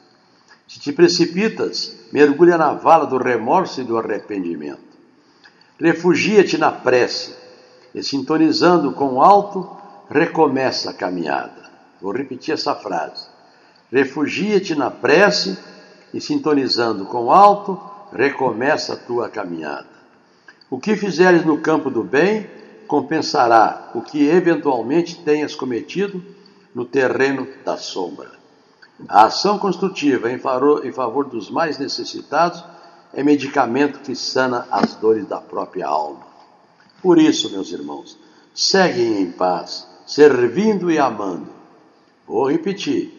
Se 0.66 0.80
te 0.80 0.90
precipitas, 0.90 1.94
mergulha 2.10 2.56
na 2.56 2.72
vala 2.72 3.06
do 3.06 3.18
remorso 3.18 3.82
e 3.82 3.84
do 3.84 3.98
arrependimento. 3.98 4.80
Refugia-te 5.78 6.56
na 6.56 6.72
prece 6.72 7.36
e, 7.94 8.02
sintonizando 8.02 8.92
com 8.92 9.16
o 9.16 9.22
alto, 9.22 9.68
recomeça 10.08 10.88
a 10.88 10.94
caminhada. 10.94 11.70
Vou 12.00 12.12
repetir 12.12 12.54
essa 12.54 12.74
frase. 12.74 13.26
Refugia-te 13.92 14.74
na 14.74 14.90
prece 14.90 15.58
e, 16.12 16.20
sintonizando 16.20 17.04
com 17.06 17.24
o 17.24 17.30
alto, 17.30 17.80
recomeça 18.12 18.94
a 18.94 18.96
tua 18.96 19.28
caminhada. 19.28 19.86
O 20.70 20.78
que 20.78 20.96
fizeres 20.96 21.44
no 21.44 21.58
campo 21.58 21.90
do 21.90 22.02
bem 22.02 22.46
compensará 22.86 23.90
o 23.94 24.02
que 24.02 24.28
eventualmente 24.28 25.22
tenhas 25.22 25.54
cometido 25.54 26.22
no 26.74 26.84
terreno 26.84 27.46
da 27.64 27.76
sombra. 27.76 28.30
A 29.08 29.24
ação 29.24 29.58
construtiva 29.58 30.30
em 30.30 30.38
favor, 30.38 30.84
em 30.86 30.92
favor 30.92 31.24
dos 31.24 31.50
mais 31.50 31.78
necessitados 31.78 32.62
é 33.12 33.22
medicamento 33.22 34.00
que 34.00 34.14
sana 34.14 34.66
as 34.70 34.94
dores 34.94 35.26
da 35.26 35.40
própria 35.40 35.86
alma. 35.86 36.26
Por 37.02 37.18
isso, 37.18 37.50
meus 37.50 37.72
irmãos, 37.72 38.16
seguem 38.54 39.20
em 39.20 39.30
paz, 39.30 39.86
servindo 40.06 40.90
e 40.90 40.98
amando. 40.98 41.48
Vou 42.26 42.50
repetir. 42.50 43.12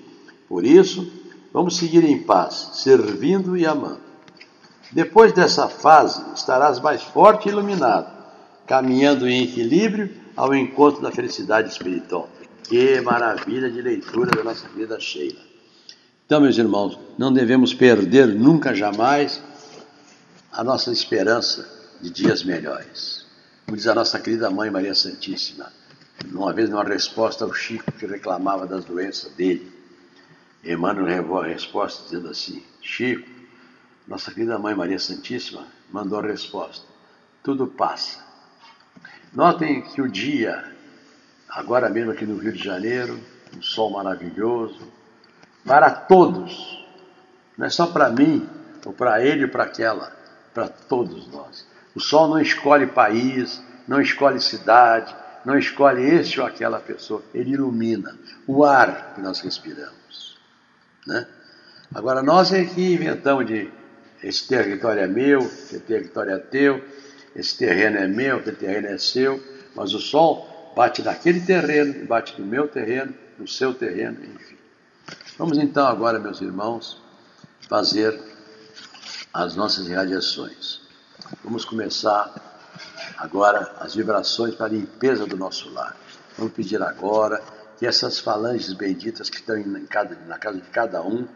Por 0.47 0.65
isso, 0.65 1.11
vamos 1.53 1.77
seguir 1.77 2.03
em 2.03 2.17
paz, 2.17 2.71
servindo 2.73 3.55
e 3.55 3.65
amando. 3.65 4.01
Depois 4.91 5.31
dessa 5.31 5.69
fase, 5.69 6.21
estarás 6.35 6.79
mais 6.79 7.01
forte 7.01 7.47
e 7.47 7.51
iluminado, 7.51 8.11
caminhando 8.67 9.27
em 9.27 9.43
equilíbrio 9.43 10.09
ao 10.35 10.53
encontro 10.53 11.01
da 11.01 11.11
felicidade 11.11 11.69
espiritual. 11.69 12.27
Que 12.63 12.99
maravilha 13.01 13.69
de 13.69 13.81
leitura 13.81 14.31
da 14.31 14.43
nossa 14.43 14.67
querida 14.67 14.99
Sheila. 14.99 15.41
Então, 16.25 16.41
meus 16.41 16.57
irmãos, 16.57 16.97
não 17.17 17.31
devemos 17.31 17.73
perder 17.73 18.27
nunca 18.27 18.73
jamais 18.73 19.41
a 20.51 20.63
nossa 20.63 20.91
esperança 20.91 21.67
de 22.01 22.09
dias 22.09 22.43
melhores. 22.43 23.25
Como 23.65 23.75
diz 23.75 23.87
a 23.87 23.95
nossa 23.95 24.19
querida 24.19 24.49
mãe 24.49 24.69
Maria 24.69 24.95
Santíssima, 24.95 25.71
uma 26.31 26.53
vez 26.53 26.69
numa 26.69 26.83
resposta 26.83 27.43
ao 27.43 27.53
Chico 27.53 27.91
que 27.91 28.05
reclamava 28.05 28.67
das 28.67 28.85
doenças 28.85 29.31
dele. 29.33 29.72
Emmanuel 30.63 31.05
levou 31.05 31.41
a 31.41 31.47
resposta 31.47 32.03
dizendo 32.03 32.29
assim: 32.29 32.63
Chico, 32.81 33.29
nossa 34.07 34.31
querida 34.31 34.57
Mãe 34.57 34.73
Maria 34.73 34.99
Santíssima 34.99 35.67
mandou 35.91 36.19
a 36.19 36.23
resposta: 36.23 36.85
tudo 37.43 37.67
passa. 37.67 38.23
Notem 39.33 39.81
que 39.81 40.01
o 40.01 40.07
dia, 40.07 40.73
agora 41.49 41.89
mesmo 41.89 42.11
aqui 42.11 42.25
no 42.25 42.37
Rio 42.37 42.53
de 42.53 42.63
Janeiro, 42.63 43.19
um 43.57 43.61
sol 43.61 43.91
maravilhoso, 43.91 44.91
para 45.65 45.89
todos, 45.89 46.85
não 47.57 47.65
é 47.65 47.69
só 47.69 47.87
para 47.87 48.09
mim, 48.09 48.47
ou 48.85 48.93
para 48.93 49.23
ele 49.23 49.45
ou 49.45 49.49
para 49.49 49.63
aquela, 49.63 50.15
para 50.53 50.67
todos 50.67 51.27
nós. 51.27 51.67
O 51.95 51.99
sol 51.99 52.27
não 52.27 52.39
escolhe 52.39 52.87
país, 52.87 53.61
não 53.87 53.99
escolhe 54.01 54.39
cidade, 54.39 55.13
não 55.43 55.57
escolhe 55.57 56.03
este 56.03 56.39
ou 56.39 56.45
aquela 56.45 56.79
pessoa, 56.79 57.21
ele 57.33 57.51
ilumina 57.51 58.17
o 58.47 58.63
ar 58.63 59.13
que 59.15 59.21
nós 59.21 59.41
respiramos. 59.41 60.32
Né? 61.05 61.27
Agora, 61.93 62.21
nós 62.21 62.51
é 62.51 62.63
que 62.65 62.93
inventamos 62.93 63.45
de 63.45 63.71
esse 64.23 64.47
território 64.47 65.01
é 65.01 65.07
meu, 65.07 65.39
esse 65.39 65.79
território 65.81 66.31
é 66.31 66.37
teu, 66.37 66.83
esse 67.35 67.57
terreno 67.57 67.97
é 67.97 68.07
meu, 68.07 68.37
aquele 68.37 68.55
terreno 68.55 68.87
é 68.87 68.97
seu, 68.97 69.43
mas 69.75 69.93
o 69.93 69.99
sol 69.99 70.73
bate 70.75 71.01
naquele 71.01 71.41
terreno, 71.41 72.05
bate 72.05 72.39
no 72.39 72.47
meu 72.47 72.67
terreno, 72.67 73.13
no 73.37 73.47
seu 73.47 73.73
terreno, 73.73 74.23
enfim. 74.23 74.57
Vamos 75.37 75.57
então 75.57 75.85
agora, 75.85 76.19
meus 76.19 76.41
irmãos, 76.41 77.01
fazer 77.67 78.17
as 79.33 79.55
nossas 79.55 79.87
radiações. 79.89 80.81
Vamos 81.43 81.65
começar 81.65 82.31
agora 83.17 83.75
as 83.79 83.95
vibrações 83.95 84.55
para 84.55 84.67
a 84.67 84.69
limpeza 84.69 85.25
do 85.25 85.35
nosso 85.35 85.69
lar. 85.71 85.97
Vamos 86.37 86.53
pedir 86.53 86.81
agora 86.81 87.41
que 87.83 87.87
essas 87.87 88.17
falanges 88.17 88.71
benditas 88.71 89.29
que 89.29 89.35
estão 89.35 89.61
cada, 89.89 90.15
na 90.25 90.37
casa 90.37 90.57
de 90.57 90.69
cada 90.69 91.01
um 91.01 91.27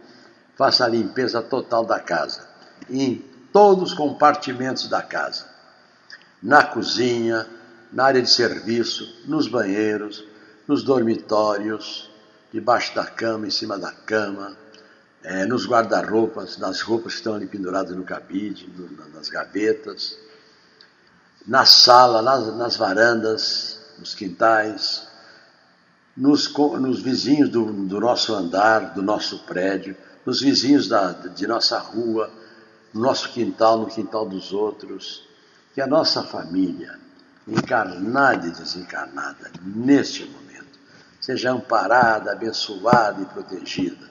façam 0.56 0.88
a 0.88 0.90
limpeza 0.90 1.42
total 1.42 1.84
da 1.84 2.00
casa, 2.00 2.48
em 2.90 3.18
todos 3.52 3.92
os 3.92 3.94
compartimentos 3.94 4.88
da 4.88 5.02
casa, 5.02 5.46
na 6.42 6.64
cozinha, 6.64 7.46
na 7.92 8.06
área 8.06 8.22
de 8.22 8.30
serviço, 8.30 9.26
nos 9.26 9.50
banheiros, 9.50 10.24
nos 10.66 10.84
dormitórios, 10.84 12.10
debaixo 12.54 12.96
da 12.96 13.06
cama, 13.06 13.46
em 13.46 13.52
cima 13.52 13.78
da 13.78 13.92
cama, 13.92 14.56
é, 15.24 15.46
nos 15.46 15.68
guarda-roupas, 15.68 16.58
nas 16.58 16.80
roupas 16.80 17.12
que 17.12 17.18
estão 17.18 17.34
ali 17.34 17.46
penduradas 17.46 17.94
no 17.94 18.06
cabide, 18.06 18.74
no, 18.74 19.10
nas 19.14 19.28
gavetas, 19.28 20.18
na 21.46 21.66
sala, 21.66 22.22
nas, 22.22 22.56
nas 22.56 22.78
varandas, 22.78 23.82
nos 24.00 24.16
quintais, 24.16 25.07
nos, 26.18 26.52
nos 26.52 27.00
vizinhos 27.00 27.50
do, 27.50 27.72
do, 27.72 28.00
nosso 28.00 28.34
andar, 28.34 28.96
do 28.96 29.04
nosso 29.04 29.40
prédio, 29.44 29.96
nos 30.26 30.42
vizinhos 30.42 30.88
da, 30.88 31.12
de 31.12 31.46
nossa 31.46 31.78
rua, 31.78 32.32
no 32.92 33.02
nosso 33.02 33.30
quintal, 33.30 33.78
no 33.78 33.86
quintal 33.86 34.28
dos 34.28 34.52
outros. 34.52 35.28
Que 35.76 35.80
a 35.80 35.86
nossa 35.86 36.24
família, 36.24 37.00
encarnada 37.48 38.48
e 38.48 38.52
desencarnada, 38.52 39.52
neste 39.62 40.26
momento, 40.26 40.80
seja 41.22 41.52
amparada, 41.52 42.32
abençoada 42.32 43.22
e 43.22 43.26
protegida 43.26 44.10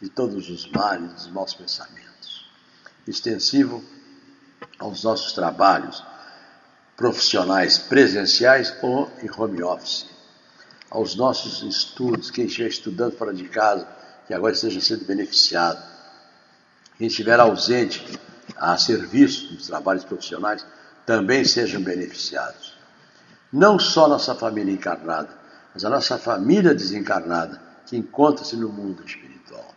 de 0.00 0.10
todos 0.10 0.50
os 0.50 0.70
males, 0.70 1.10
dos 1.14 1.28
maus 1.28 1.54
pensamentos. 1.54 2.50
Extensivo 3.08 3.82
aos 4.78 5.04
nossos 5.04 5.32
trabalhos 5.32 6.04
profissionais 6.98 7.78
presenciais 7.78 8.74
ou 8.82 9.10
em 9.22 9.30
home 9.30 9.62
office, 9.62 10.06
aos 10.90 11.16
nossos 11.16 11.62
estudos, 11.62 12.30
quem 12.30 12.46
estiver 12.46 12.68
estudando 12.68 13.16
fora 13.16 13.34
de 13.34 13.48
casa, 13.48 13.86
que 14.26 14.34
agora 14.34 14.52
esteja 14.52 14.80
sendo 14.80 15.04
beneficiado. 15.04 15.82
Quem 16.98 17.06
estiver 17.06 17.38
ausente 17.38 18.04
a 18.56 18.76
serviço 18.78 19.54
dos 19.54 19.66
trabalhos 19.66 20.04
profissionais, 20.04 20.64
também 21.04 21.44
sejam 21.44 21.82
beneficiados. 21.82 22.74
Não 23.52 23.78
só 23.78 24.08
nossa 24.08 24.34
família 24.34 24.72
encarnada, 24.72 25.28
mas 25.72 25.84
a 25.84 25.90
nossa 25.90 26.18
família 26.18 26.74
desencarnada, 26.74 27.60
que 27.86 27.96
encontra-se 27.96 28.56
no 28.56 28.68
mundo 28.68 29.04
espiritual. 29.04 29.74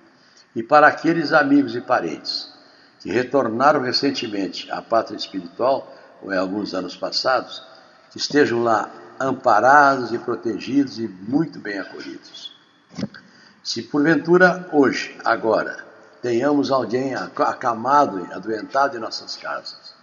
E 0.56 0.64
para 0.64 0.88
aqueles 0.88 1.32
amigos 1.32 1.76
e 1.76 1.82
parentes 1.82 2.52
que 3.00 3.12
retornaram 3.12 3.82
recentemente 3.82 4.70
à 4.72 4.82
pátria 4.82 5.18
espiritual, 5.18 5.96
ou 6.22 6.34
em 6.34 6.38
alguns 6.38 6.74
anos 6.74 6.96
passados, 6.96 7.64
que 8.12 8.18
estejam 8.18 8.64
lá 8.64 8.90
amparados 9.20 10.12
e 10.12 10.18
protegidos 10.18 10.98
e 11.00 11.08
muito 11.08 11.60
bem 11.60 11.80
acolhidos. 11.80 12.56
Se 13.64 13.84
porventura 13.84 14.70
hoje, 14.72 15.18
agora, 15.24 15.84
tenhamos 16.22 16.72
alguém 16.72 17.14
acamado, 17.16 18.28
adoentado 18.32 18.98
em 18.98 19.00
nossas 19.00 19.36
casas, 19.36 19.94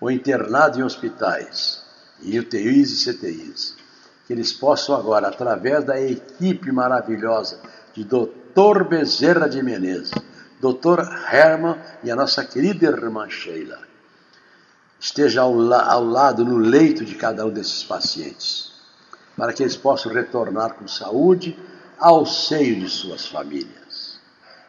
ou 0.00 0.10
internado 0.10 0.78
em 0.78 0.82
hospitais, 0.82 1.82
em 2.22 2.38
UTIs 2.38 2.90
e 2.90 3.12
CTIs, 3.12 3.76
que 4.26 4.32
eles 4.32 4.52
possam 4.52 4.94
agora, 4.94 5.28
através 5.28 5.84
da 5.84 6.00
equipe 6.00 6.70
maravilhosa 6.70 7.58
de 7.94 8.04
Dr. 8.04 8.84
Bezerra 8.88 9.48
de 9.48 9.62
Menezes, 9.62 10.12
Dr. 10.60 11.00
Herman 11.32 11.76
e 12.02 12.10
a 12.10 12.16
nossa 12.16 12.44
querida 12.44 12.86
irmã 12.86 13.28
Sheila, 13.28 13.78
esteja 14.98 15.42
ao, 15.42 15.54
la 15.54 15.84
ao 15.84 16.04
lado, 16.04 16.44
no 16.44 16.56
leito 16.56 17.04
de 17.04 17.14
cada 17.14 17.46
um 17.46 17.50
desses 17.50 17.82
pacientes, 17.82 18.72
para 19.36 19.52
que 19.52 19.62
eles 19.62 19.76
possam 19.76 20.12
retornar 20.12 20.74
com 20.74 20.88
saúde 20.88 21.58
ao 21.98 22.26
seio 22.26 22.80
de 22.80 22.88
suas 22.88 23.26
famílias. 23.26 24.18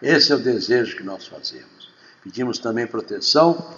Esse 0.01 0.31
é 0.31 0.35
o 0.35 0.39
desejo 0.39 0.97
que 0.97 1.03
nós 1.03 1.27
fazemos. 1.27 1.89
Pedimos 2.23 2.59
também 2.59 2.87
proteção 2.87 3.73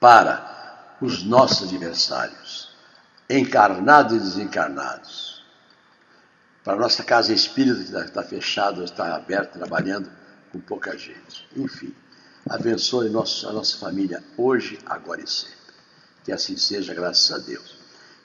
para 0.00 0.96
os 1.00 1.22
nossos 1.22 1.68
adversários, 1.68 2.74
encarnados 3.28 4.16
e 4.16 4.20
desencarnados. 4.20 5.44
Para 6.62 6.74
a 6.74 6.80
nossa 6.80 7.02
casa 7.02 7.32
espírita 7.32 8.00
que 8.00 8.08
está 8.08 8.22
fechada, 8.22 8.84
está 8.84 9.14
aberta, 9.14 9.58
trabalhando 9.58 10.10
com 10.50 10.60
pouca 10.60 10.96
gente. 10.96 11.48
Enfim, 11.56 11.94
Abençoe 12.48 13.08
nosso, 13.08 13.48
a 13.48 13.52
nossa 13.52 13.78
família 13.78 14.22
hoje, 14.36 14.78
agora 14.84 15.22
e 15.22 15.26
sempre. 15.26 15.54
Que 16.24 16.32
assim 16.32 16.56
seja, 16.56 16.92
graças 16.92 17.32
a 17.32 17.38
Deus. 17.38 17.78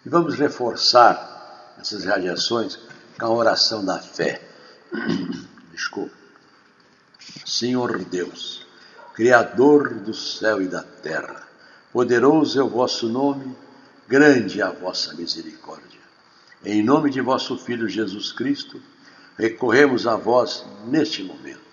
E 0.06 0.10
vamos 0.10 0.36
reforçar 0.36 1.76
essas 1.80 2.04
radiações 2.04 2.78
com 3.18 3.26
a 3.26 3.30
oração 3.30 3.84
da 3.84 3.98
fé. 4.00 4.42
Desculpa. 5.72 6.14
Senhor 7.46 8.04
Deus, 8.06 8.66
Criador 9.14 9.94
do 9.94 10.14
céu 10.14 10.62
e 10.62 10.68
da 10.68 10.84
terra, 10.84 11.48
poderoso 11.94 12.60
é 12.60 12.64
o 12.64 12.70
vosso 12.70 13.08
nome, 13.08 13.56
grande 14.08 14.60
é 14.60 14.64
a 14.64 14.72
vossa 14.72 15.14
misericórdia. 15.14 16.00
Em 16.66 16.84
nome 16.84 17.10
de 17.10 17.22
vosso 17.22 17.58
Filho 17.58 17.88
Jesus 17.88 18.34
Cristo, 18.34 18.82
recorremos 19.38 20.06
a 20.06 20.18
vós 20.18 20.66
neste 20.88 21.24
momento 21.24 21.69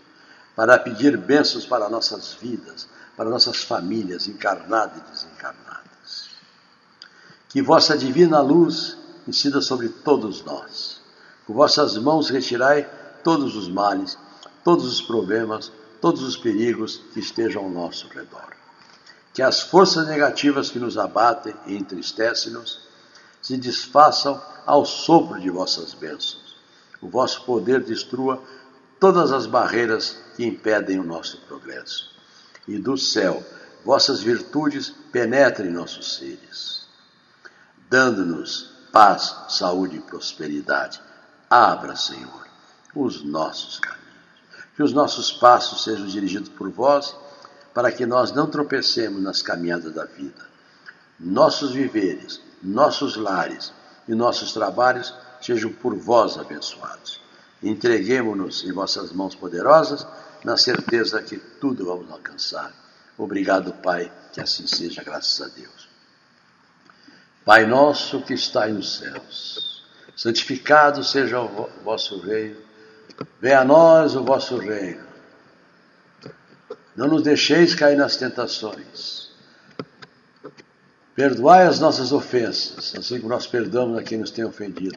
para 0.57 0.79
pedir 0.79 1.19
bênçãos 1.19 1.67
para 1.67 1.91
nossas 1.91 2.33
vidas, 2.33 2.89
para 3.15 3.29
nossas 3.29 3.63
famílias 3.63 4.27
encarnadas 4.27 4.97
e 4.97 5.11
desencarnadas. 5.11 6.31
Que 7.51 7.61
vossa 7.61 7.97
divina 7.97 8.41
luz 8.41 8.97
incida 9.29 9.61
sobre 9.61 9.91
todos 9.91 10.43
nós. 10.43 11.03
Com 11.47 11.53
vossas 11.53 11.97
mãos 11.99 12.31
retirai 12.31 12.89
todos 13.23 13.55
os 13.55 13.69
males, 13.69 14.19
todos 14.65 14.87
os 14.87 15.03
problemas, 15.03 15.71
todos 16.01 16.23
os 16.23 16.37
perigos 16.37 17.03
que 17.13 17.21
estejam 17.21 17.65
ao 17.65 17.71
nosso 17.71 18.09
redor. 18.09 18.57
Que 19.35 19.43
as 19.43 19.61
forças 19.61 20.07
negativas 20.07 20.71
que 20.71 20.79
nos 20.79 20.97
abatem 20.97 21.55
e 21.67 21.77
entristecem-nos 21.77 22.81
se 23.43 23.57
desfaçam 23.57 24.41
ao 24.65 24.87
sopro 24.87 25.39
de 25.39 25.51
vossas 25.51 25.93
bênçãos. 25.93 26.57
O 27.03 27.09
vosso 27.09 27.45
poder 27.45 27.85
destrua 27.85 28.43
todas 28.99 29.33
as 29.33 29.47
barreiras 29.47 30.17
que 30.37 30.45
impedem 30.45 30.99
o 30.99 31.05
nosso 31.05 31.41
progresso. 31.43 32.15
E 32.67 32.79
do 32.79 32.97
céu, 32.97 33.43
vossas 33.85 34.21
virtudes 34.21 34.93
penetrem 35.13 35.71
nossos 35.71 36.17
seres, 36.17 36.87
dando-nos 37.89 38.75
paz, 38.93 39.35
saúde 39.49 39.97
e 39.97 40.01
prosperidade. 40.01 41.01
Abra, 41.49 41.95
Senhor, 41.95 42.47
os 42.95 43.23
nossos 43.23 43.79
caminhos. 43.79 44.07
Que 44.75 44.83
os 44.83 44.93
nossos 44.93 45.33
passos 45.33 45.85
sejam 45.85 46.07
dirigidos 46.07 46.49
por 46.49 46.69
vós, 46.71 47.15
para 47.73 47.93
que 47.93 48.05
nós 48.05 48.33
não 48.33 48.49
tropecemos 48.49 49.23
nas 49.23 49.43
caminhadas 49.43 49.95
da 49.95 50.05
vida. 50.05 50.47
Nossos 51.21 51.73
viveres, 51.73 52.41
nossos 52.63 53.17
lares 53.17 53.73
e 54.09 54.15
nossos 54.15 54.53
trabalhos 54.53 55.15
sejam 55.41 55.73
por 55.73 55.95
vós 55.95 56.37
abençoados 56.37 57.26
Entreguemos-nos 57.67 58.63
em 58.63 58.71
vossas 58.71 59.11
mãos 59.11 59.35
poderosas, 59.35 60.07
na 60.45 60.57
certeza 60.57 61.21
que 61.21 61.37
tudo 61.37 61.85
vamos 61.85 62.09
alcançar. 62.13 62.73
Obrigado, 63.19 63.73
Pai, 63.73 64.13
que 64.33 64.41
assim 64.41 64.69
seja, 64.69 65.03
graças 65.03 65.41
a 65.43 65.49
Deus. 65.49 65.89
Pai 67.45 67.67
nosso 67.67 68.23
que 68.23 68.35
estais 68.35 68.73
nos 68.73 68.99
céus, 68.99 69.85
santificado 70.17 71.03
seja 71.03 71.41
o 71.41 71.69
vosso 71.83 72.21
reino, 72.21 72.61
venha 73.41 73.61
a 73.61 73.65
nós 73.65 74.15
o 74.15 74.23
vosso 74.23 74.59
reino. 74.59 75.05
Não 76.95 77.09
nos 77.09 77.23
deixeis 77.23 77.75
cair 77.75 77.97
nas 77.97 78.17
tentações. 78.17 79.31
Perdoai 81.17 81.67
as 81.67 81.81
nossas 81.81 82.13
ofensas, 82.13 82.95
assim 82.97 83.19
como 83.19 83.33
nós 83.33 83.47
perdoamos 83.47 83.99
a 83.99 84.05
quem 84.05 84.19
nos 84.19 84.31
tem 84.31 84.45
ofendido 84.45 84.97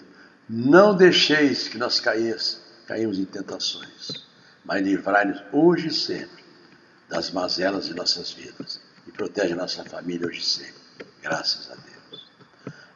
não 0.49 0.95
deixeis 0.95 1.67
que 1.67 1.77
nós 1.77 1.99
caímos, 1.99 2.58
caímos 2.89 3.19
em 3.19 3.25
tentações, 3.25 4.25
mas 4.65 4.83
livrai-nos 4.83 5.43
hoje 5.53 5.89
e 5.89 5.93
sempre 5.93 6.43
das 7.07 7.29
mazelas 7.29 7.85
de 7.85 7.93
nossas 7.93 8.31
vidas 8.31 8.81
e 9.05 9.11
protege 9.11 9.53
nossa 9.53 9.85
família 9.85 10.25
hoje 10.25 10.39
e 10.39 10.43
sempre. 10.43 10.81
Graças 11.21 11.69
a 11.69 11.75
Deus. 11.75 12.27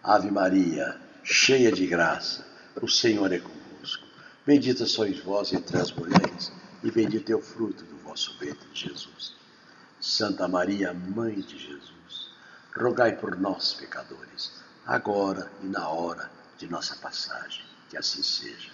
Ave 0.01 0.31
Maria, 0.31 0.99
cheia 1.23 1.71
de 1.71 1.85
graça, 1.85 2.43
o 2.81 2.89
Senhor 2.89 3.31
é 3.31 3.37
convosco. 3.37 4.03
Bendita 4.43 4.87
sois 4.87 5.19
vós 5.19 5.53
entre 5.53 5.77
as 5.77 5.91
mulheres 5.91 6.51
e 6.81 6.89
bendito 6.89 7.31
é 7.31 7.35
o 7.35 7.41
fruto 7.41 7.83
do 7.83 7.97
vosso 7.97 8.35
ventre, 8.39 8.67
Jesus. 8.73 9.35
Santa 10.01 10.47
Maria, 10.47 10.91
Mãe 10.91 11.39
de 11.39 11.59
Jesus, 11.59 12.31
rogai 12.75 13.15
por 13.15 13.39
nós, 13.39 13.75
pecadores, 13.75 14.53
agora 14.87 15.51
e 15.61 15.67
na 15.67 15.87
hora 15.87 16.31
de 16.57 16.67
nossa 16.67 16.95
passagem. 16.95 17.63
Que 17.91 17.95
assim 17.95 18.23
seja. 18.23 18.72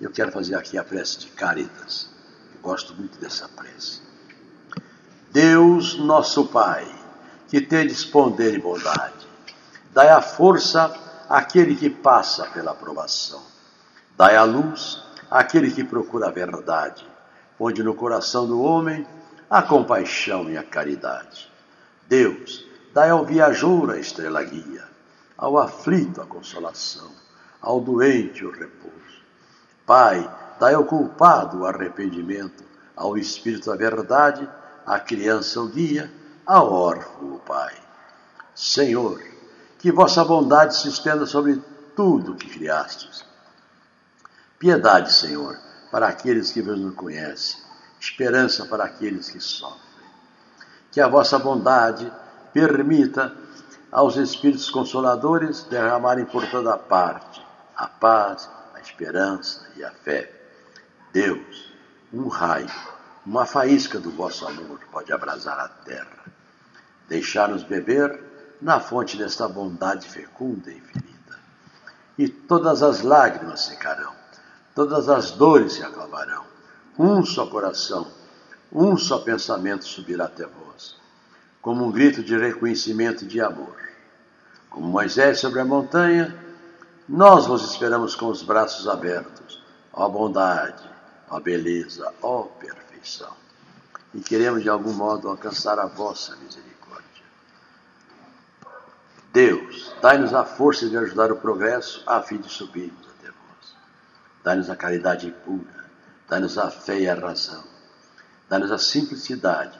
Eu 0.00 0.10
quero 0.10 0.32
fazer 0.32 0.54
aqui 0.54 0.76
a 0.76 0.84
prece 0.84 1.20
de 1.20 1.26
Caritas. 1.28 2.08
Eu 2.54 2.60
gosto 2.60 2.94
muito 2.94 3.18
dessa 3.18 3.48
prece. 3.48 4.00
Deus, 5.30 5.98
nosso 5.98 6.46
Pai, 6.46 6.86
que 7.48 7.60
tendes 7.60 8.04
poder 8.04 8.54
e 8.54 8.58
bondade, 8.58 9.26
dai 9.92 10.08
a 10.08 10.20
força 10.20 10.94
àquele 11.28 11.74
que 11.76 11.88
passa 11.88 12.46
pela 12.46 12.72
aprovação. 12.72 13.42
Dai 14.16 14.36
a 14.36 14.44
luz 14.44 15.02
àquele 15.30 15.70
que 15.70 15.84
procura 15.84 16.28
a 16.28 16.30
verdade. 16.30 17.06
Onde 17.58 17.82
no 17.82 17.94
coração 17.94 18.46
do 18.46 18.60
homem 18.60 19.06
a 19.52 19.62
compaixão 19.62 20.50
e 20.50 20.56
a 20.56 20.62
caridade. 20.62 21.52
Deus, 22.08 22.66
dai 22.94 23.10
ao 23.10 23.24
viajor 23.24 23.90
a 23.90 23.98
estrela 23.98 24.42
guia, 24.42 24.84
ao 25.36 25.58
aflito 25.58 26.22
a 26.22 26.26
consolação, 26.26 27.10
ao 27.60 27.80
doente 27.80 28.44
o 28.44 28.50
repouso. 28.50 29.01
Pai, 29.86 30.28
dai 30.58 30.74
ao 30.74 30.84
culpado 30.84 31.60
o 31.60 31.66
arrependimento, 31.66 32.64
ao 32.96 33.16
Espírito 33.16 33.70
da 33.70 33.76
verdade, 33.76 34.48
à 34.86 34.98
criança 35.00 35.60
o 35.60 35.68
guia, 35.68 36.12
ao 36.46 36.72
órfão 36.72 37.34
o 37.34 37.38
Pai. 37.40 37.74
Senhor, 38.54 39.20
que 39.78 39.90
vossa 39.90 40.24
bondade 40.24 40.76
se 40.76 40.88
estenda 40.88 41.26
sobre 41.26 41.60
tudo 41.96 42.36
que 42.36 42.48
criastes. 42.48 43.24
piedade, 44.58 45.12
Senhor, 45.12 45.58
para 45.90 46.06
aqueles 46.06 46.52
que 46.52 46.62
vos 46.62 46.78
não 46.78 46.92
conhecem, 46.92 47.60
esperança 48.00 48.64
para 48.66 48.84
aqueles 48.84 49.28
que 49.28 49.40
sofrem. 49.40 49.80
Que 50.90 51.00
a 51.00 51.08
vossa 51.08 51.38
bondade 51.38 52.10
permita 52.52 53.34
aos 53.90 54.16
Espíritos 54.16 54.70
Consoladores 54.70 55.64
derramarem 55.64 56.24
por 56.24 56.48
toda 56.50 56.78
parte 56.78 57.44
a 57.76 57.88
paz, 57.88 58.48
a 58.48 58.61
esperança 58.82 59.66
e 59.76 59.84
a 59.84 59.90
fé. 59.90 60.30
Deus, 61.12 61.72
um 62.12 62.28
raio, 62.28 62.70
uma 63.24 63.46
faísca 63.46 63.98
do 64.00 64.10
vosso 64.10 64.46
amor 64.46 64.80
pode 64.90 65.12
abrasar 65.12 65.58
a 65.58 65.68
terra. 65.68 66.24
Deixar-nos 67.08 67.62
beber 67.62 68.18
na 68.60 68.80
fonte 68.80 69.16
desta 69.16 69.48
bondade 69.48 70.08
fecunda 70.08 70.70
e 70.70 70.78
infinita. 70.78 71.38
E 72.18 72.28
todas 72.28 72.82
as 72.82 73.02
lágrimas 73.02 73.62
secarão, 73.62 74.12
todas 74.74 75.08
as 75.08 75.32
dores 75.32 75.74
se 75.74 75.82
acalmarão. 75.82 76.44
Um 76.98 77.24
só 77.24 77.46
coração, 77.46 78.06
um 78.72 78.96
só 78.96 79.18
pensamento 79.18 79.84
subirá 79.84 80.24
até 80.24 80.46
vós, 80.46 80.96
como 81.60 81.84
um 81.84 81.90
grito 81.90 82.22
de 82.22 82.36
reconhecimento 82.36 83.24
e 83.24 83.28
de 83.28 83.40
amor. 83.40 83.76
Como 84.70 84.88
Moisés 84.88 85.40
sobre 85.40 85.60
a 85.60 85.64
montanha, 85.64 86.41
nós 87.08 87.46
vos 87.46 87.68
esperamos 87.70 88.14
com 88.14 88.26
os 88.26 88.42
braços 88.42 88.86
abertos, 88.86 89.60
ó 89.92 90.08
bondade, 90.08 90.88
ó 91.28 91.40
beleza, 91.40 92.12
ó 92.22 92.42
perfeição. 92.42 93.32
E 94.14 94.20
queremos 94.20 94.62
de 94.62 94.68
algum 94.68 94.92
modo 94.92 95.28
alcançar 95.28 95.78
a 95.78 95.86
vossa 95.86 96.36
misericórdia. 96.36 96.72
Deus, 99.32 99.94
dai-nos 100.00 100.32
a 100.34 100.44
força 100.44 100.88
de 100.88 100.96
ajudar 100.96 101.32
o 101.32 101.36
progresso 101.36 102.02
a 102.06 102.22
fim 102.22 102.36
de 102.36 102.48
subirmos 102.48 103.06
até 103.18 103.28
vós. 103.28 103.74
Dai-nos 104.44 104.70
a 104.70 104.76
caridade 104.76 105.30
pura, 105.44 105.90
dai-nos 106.28 106.56
a 106.58 106.70
fé 106.70 107.00
e 107.00 107.08
a 107.08 107.14
razão. 107.14 107.64
Dai-nos 108.48 108.70
a 108.70 108.78
simplicidade 108.78 109.78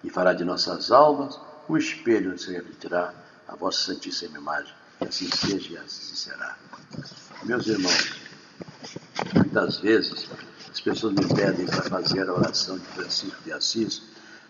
que 0.00 0.10
fará 0.10 0.32
de 0.32 0.44
nossas 0.44 0.90
almas 0.90 1.38
um 1.68 1.76
espelho 1.76 2.32
onde 2.32 2.42
se 2.42 2.52
refletirá 2.52 3.12
a 3.46 3.54
vossa 3.54 3.92
santíssima 3.92 4.38
imagem. 4.38 4.83
Que 4.98 5.08
assim 5.08 5.30
seja 5.30 5.72
e 5.72 5.78
assim 5.78 6.14
será. 6.14 6.56
Meus 7.42 7.66
irmãos, 7.66 8.14
muitas 9.34 9.78
vezes 9.78 10.28
as 10.70 10.80
pessoas 10.80 11.14
me 11.14 11.34
pedem 11.34 11.66
para 11.66 11.82
fazer 11.82 12.28
a 12.28 12.32
oração 12.32 12.78
de 12.78 12.86
Francisco 12.86 13.42
de 13.42 13.52
Assis 13.52 14.02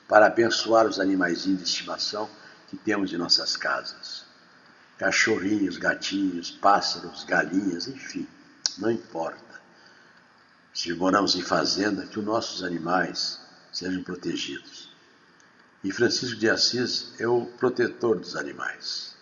para 0.08 0.26
abençoar 0.26 0.86
os 0.86 1.00
animaizinhos 1.00 1.62
de 1.62 1.68
estimação 1.68 2.28
que 2.68 2.76
temos 2.76 3.12
em 3.12 3.16
nossas 3.16 3.56
casas 3.56 4.24
cachorrinhos, 4.98 5.76
gatinhos, 5.76 6.50
pássaros, 6.50 7.24
galinhas, 7.24 7.88
enfim, 7.88 8.26
não 8.78 8.90
importa. 8.90 9.42
Se 10.72 10.92
moramos 10.92 11.36
em 11.36 11.42
fazenda, 11.42 12.06
que 12.06 12.18
os 12.18 12.24
nossos 12.24 12.62
animais 12.62 13.40
sejam 13.72 14.02
protegidos. 14.02 14.92
E 15.82 15.92
Francisco 15.92 16.36
de 16.36 16.48
Assis 16.48 17.12
é 17.18 17.26
o 17.28 17.46
protetor 17.46 18.18
dos 18.18 18.36
animais. 18.36 19.13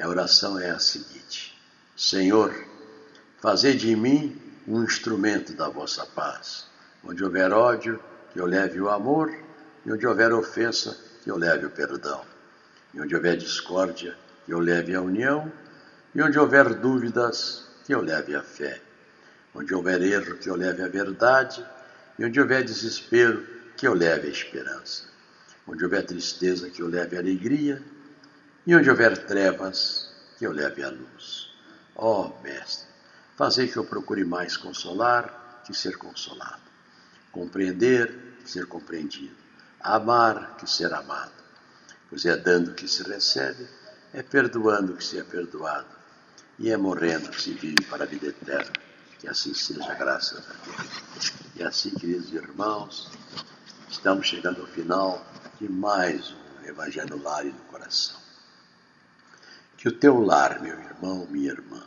A 0.00 0.08
oração 0.08 0.58
é 0.58 0.70
a 0.70 0.78
seguinte: 0.78 1.54
Senhor, 1.94 2.54
fazei 3.38 3.74
de 3.74 3.94
mim 3.94 4.40
um 4.66 4.82
instrumento 4.82 5.52
da 5.52 5.68
vossa 5.68 6.06
paz. 6.06 6.66
Onde 7.04 7.22
houver 7.22 7.52
ódio, 7.52 8.02
que 8.32 8.40
eu 8.40 8.46
leve 8.46 8.80
o 8.80 8.88
amor, 8.88 9.30
e 9.84 9.92
onde 9.92 10.06
houver 10.06 10.32
ofensa, 10.32 10.96
que 11.22 11.30
eu 11.30 11.36
leve 11.36 11.66
o 11.66 11.70
perdão. 11.70 12.24
E 12.94 13.00
onde 13.00 13.14
houver 13.14 13.36
discórdia, 13.36 14.16
que 14.46 14.52
eu 14.52 14.58
leve 14.58 14.94
a 14.94 15.02
união, 15.02 15.52
e 16.14 16.22
onde 16.22 16.38
houver 16.38 16.74
dúvidas, 16.74 17.66
que 17.84 17.94
eu 17.94 18.00
leve 18.00 18.34
a 18.34 18.42
fé. 18.42 18.80
Onde 19.54 19.74
houver 19.74 20.00
erro, 20.00 20.36
que 20.36 20.48
eu 20.48 20.56
leve 20.56 20.82
a 20.82 20.88
verdade, 20.88 21.64
e 22.18 22.24
onde 22.24 22.40
houver 22.40 22.64
desespero, 22.64 23.46
que 23.76 23.86
eu 23.86 23.92
leve 23.92 24.28
a 24.28 24.30
esperança. 24.30 25.04
Onde 25.66 25.84
houver 25.84 26.04
tristeza, 26.04 26.70
que 26.70 26.80
eu 26.80 26.88
leve 26.88 27.16
a 27.16 27.20
alegria, 27.20 27.82
e 28.66 28.74
onde 28.74 28.90
houver 28.90 29.26
trevas, 29.26 30.10
que 30.38 30.46
eu 30.46 30.52
leve 30.52 30.82
a 30.82 30.90
luz. 30.90 31.50
Ó 31.96 32.26
oh, 32.26 32.42
Mestre, 32.42 32.88
fazei 33.36 33.68
que 33.68 33.76
eu 33.76 33.84
procure 33.84 34.24
mais 34.24 34.56
consolar 34.56 35.62
que 35.64 35.74
ser 35.74 35.96
consolado, 35.96 36.62
compreender 37.30 38.38
que 38.42 38.50
ser 38.50 38.66
compreendido, 38.66 39.36
amar 39.80 40.56
que 40.56 40.68
ser 40.68 40.92
amado, 40.92 41.32
pois 42.08 42.24
é 42.24 42.36
dando 42.36 42.74
que 42.74 42.88
se 42.88 43.02
recebe 43.02 43.68
é 44.12 44.22
perdoando 44.22 44.96
que 44.96 45.04
se 45.04 45.18
é 45.18 45.22
perdoado, 45.22 45.86
e 46.58 46.70
é 46.70 46.76
morrendo 46.76 47.30
que 47.30 47.40
se 47.40 47.52
vive 47.52 47.84
para 47.88 48.04
a 48.04 48.06
vida 48.06 48.26
eterna. 48.26 48.72
Que 49.18 49.28
assim 49.28 49.54
seja, 49.54 49.94
graças 49.94 50.38
a 50.38 50.52
Deus. 50.64 51.32
E 51.54 51.62
assim, 51.62 51.90
queridos 51.90 52.32
irmãos, 52.32 53.10
estamos 53.88 54.26
chegando 54.26 54.62
ao 54.62 54.66
final 54.66 55.24
de 55.60 55.68
mais 55.68 56.30
um 56.30 56.66
Evangelho 56.66 57.22
Lar 57.22 57.46
e 57.46 57.50
no 57.50 57.60
Coração. 57.60 58.29
Que 59.80 59.88
o 59.88 59.92
teu 59.92 60.20
lar, 60.20 60.60
meu 60.60 60.78
irmão, 60.78 61.26
minha 61.30 61.52
irmã, 61.52 61.82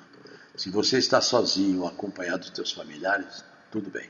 se 0.56 0.72
você 0.72 0.98
está 0.98 1.22
sozinho 1.22 1.86
acompanhado 1.86 2.40
dos 2.40 2.50
teus 2.50 2.72
familiares, 2.72 3.46
tudo 3.70 3.92
bem. 3.92 4.10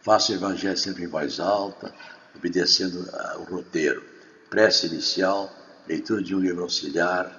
Faça 0.00 0.32
o 0.32 0.36
Evangelho 0.36 0.78
sempre 0.78 1.04
em 1.04 1.06
voz 1.06 1.38
alta, 1.38 1.94
obedecendo 2.34 3.00
uh, 3.00 3.40
o 3.40 3.44
roteiro. 3.44 4.02
Prece 4.48 4.86
inicial, 4.86 5.54
leitura 5.86 6.22
de 6.22 6.34
um 6.34 6.38
livro 6.38 6.62
auxiliar, 6.62 7.38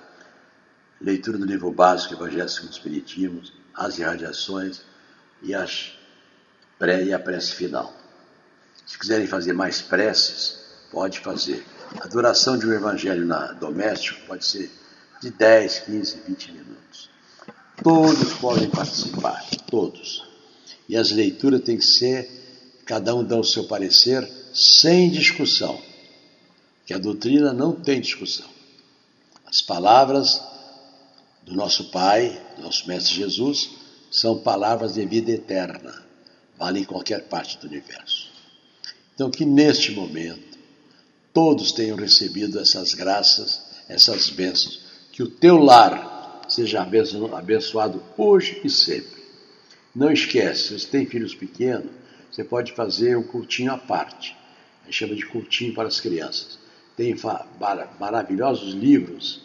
leitura 1.02 1.40
do 1.40 1.46
livro 1.46 1.72
básico 1.72 2.14
Evangelho 2.14 2.48
segundo 2.48 2.70
o 2.70 2.76
Espiritismo, 2.76 3.42
as 3.74 3.98
irradiações 3.98 4.84
e, 5.42 5.56
as 5.56 5.98
pré, 6.78 7.04
e 7.04 7.12
a 7.12 7.18
prece 7.18 7.56
final. 7.56 7.92
Se 8.86 9.00
quiserem 9.00 9.26
fazer 9.26 9.54
mais 9.54 9.82
preces, 9.82 10.64
pode 10.92 11.22
fazer. 11.22 11.66
A 12.00 12.08
duração 12.08 12.56
de 12.56 12.68
um 12.68 12.72
evangelho 12.72 13.26
na, 13.26 13.52
doméstico 13.54 14.28
pode 14.28 14.46
ser 14.46 14.83
de 15.24 15.32
10, 15.32 15.80
15, 15.80 16.18
20 16.28 16.52
minutos. 16.52 17.10
Todos 17.82 18.34
podem 18.34 18.70
participar, 18.70 19.44
todos. 19.70 20.24
E 20.88 20.98
as 20.98 21.12
leituras 21.12 21.62
têm 21.62 21.78
que 21.78 21.86
ser, 21.86 22.30
cada 22.86 23.16
um 23.16 23.24
dá 23.24 23.38
o 23.38 23.44
seu 23.44 23.64
parecer, 23.64 24.30
sem 24.54 25.10
discussão 25.10 25.82
que 26.86 26.94
a 26.94 26.98
doutrina 26.98 27.54
não 27.54 27.72
tem 27.74 28.02
discussão. 28.02 28.50
As 29.46 29.62
palavras 29.62 30.42
do 31.44 31.56
nosso 31.56 31.86
Pai, 31.86 32.42
do 32.58 32.64
nosso 32.64 32.86
Mestre 32.88 33.16
Jesus, 33.16 33.70
são 34.12 34.40
palavras 34.40 34.94
de 34.94 35.06
vida 35.06 35.32
eterna, 35.32 36.06
valem 36.58 36.84
em 36.84 36.86
qualquer 36.86 37.24
parte 37.30 37.58
do 37.60 37.68
universo. 37.68 38.30
Então, 39.16 39.32
que 39.32 39.46
neste 39.46 39.92
momento 39.94 40.60
todos 41.34 41.72
tenham 41.72 41.96
recebido 41.96 42.60
essas 42.60 42.94
graças, 42.94 43.62
essas 43.88 44.30
bênçãos, 44.30 44.83
que 45.14 45.24
o 45.24 45.30
teu 45.30 45.58
lar 45.58 46.42
seja 46.50 46.82
abençoado 46.82 48.04
hoje 48.18 48.60
e 48.66 48.70
sempre. 48.70 49.24
Não 49.96 50.12
esquece, 50.12 50.64
se 50.64 50.80
você 50.80 50.88
tem 50.88 51.06
filhos 51.06 51.34
pequenos, 51.34 51.90
você 52.30 52.44
pode 52.44 52.74
fazer 52.74 53.18
um 53.18 53.24
cultinho 53.24 53.72
à 53.72 53.78
parte. 53.78 54.36
A 54.82 54.86
gente 54.88 54.96
chama 54.96 55.16
de 55.16 55.26
cultinho 55.26 55.74
para 55.74 55.88
as 55.88 56.02
crianças 56.02 56.62
tem 56.96 57.16
maravilhosos 58.00 58.74
livros 58.74 59.42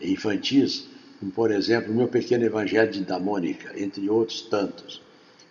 infantis, 0.00 0.86
como 1.18 1.32
por 1.32 1.50
exemplo 1.50 1.92
o 1.92 1.96
meu 1.96 2.08
pequeno 2.08 2.44
Evangelho 2.44 3.04
da 3.04 3.18
Mônica, 3.18 3.72
entre 3.76 4.08
outros 4.08 4.42
tantos. 4.42 5.00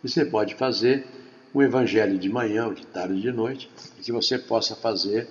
E 0.03 0.09
você 0.09 0.25
pode 0.25 0.55
fazer 0.55 1.05
um 1.53 1.61
evangelho 1.61 2.17
de 2.17 2.29
manhã, 2.29 2.73
de 2.73 2.85
tarde, 2.87 3.21
de 3.21 3.31
noite, 3.31 3.69
e 3.99 4.01
que 4.01 4.11
você 4.11 4.37
possa 4.37 4.73
fazer 4.75 5.27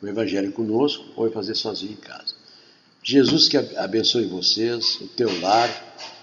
o 0.00 0.06
evangelho 0.06 0.52
conosco 0.52 1.04
ou 1.16 1.30
fazer 1.30 1.56
sozinho 1.56 1.92
em 1.92 1.96
casa. 1.96 2.35
Jesus 3.08 3.46
que 3.46 3.56
abençoe 3.56 4.26
vocês, 4.26 4.96
o 5.00 5.06
teu 5.06 5.40
lar 5.40 5.70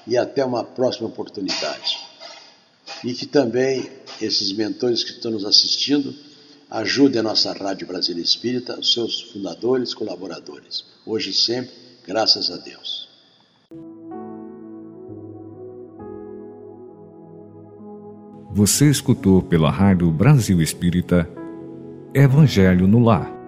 e 0.05 0.17
até 0.17 0.43
uma 0.43 0.65
próxima 0.65 1.07
oportunidade. 1.07 1.97
E 3.01 3.13
que 3.13 3.25
também 3.25 3.89
esses 4.21 4.51
mentores 4.51 5.01
que 5.01 5.11
estão 5.11 5.31
nos 5.31 5.45
assistindo 5.45 6.13
Ajude 6.73 7.19
a 7.19 7.21
nossa 7.21 7.53
Rádio 7.53 7.85
Brasília 7.85 8.23
Espírita, 8.23 8.79
os 8.79 8.93
seus 8.93 9.21
fundadores, 9.21 9.93
colaboradores. 9.93 10.83
Hoje 11.05 11.29
e 11.29 11.33
sempre, 11.33 11.69
graças 12.03 12.49
a 12.49 12.57
Deus. 12.57 13.07
Você 18.51 18.89
escutou 18.89 19.43
pela 19.43 19.69
Rádio 19.69 20.09
Brasil 20.09 20.59
Espírita 20.63 21.29
Evangelho 22.11 22.87
no 22.87 22.97
Lar 22.97 23.42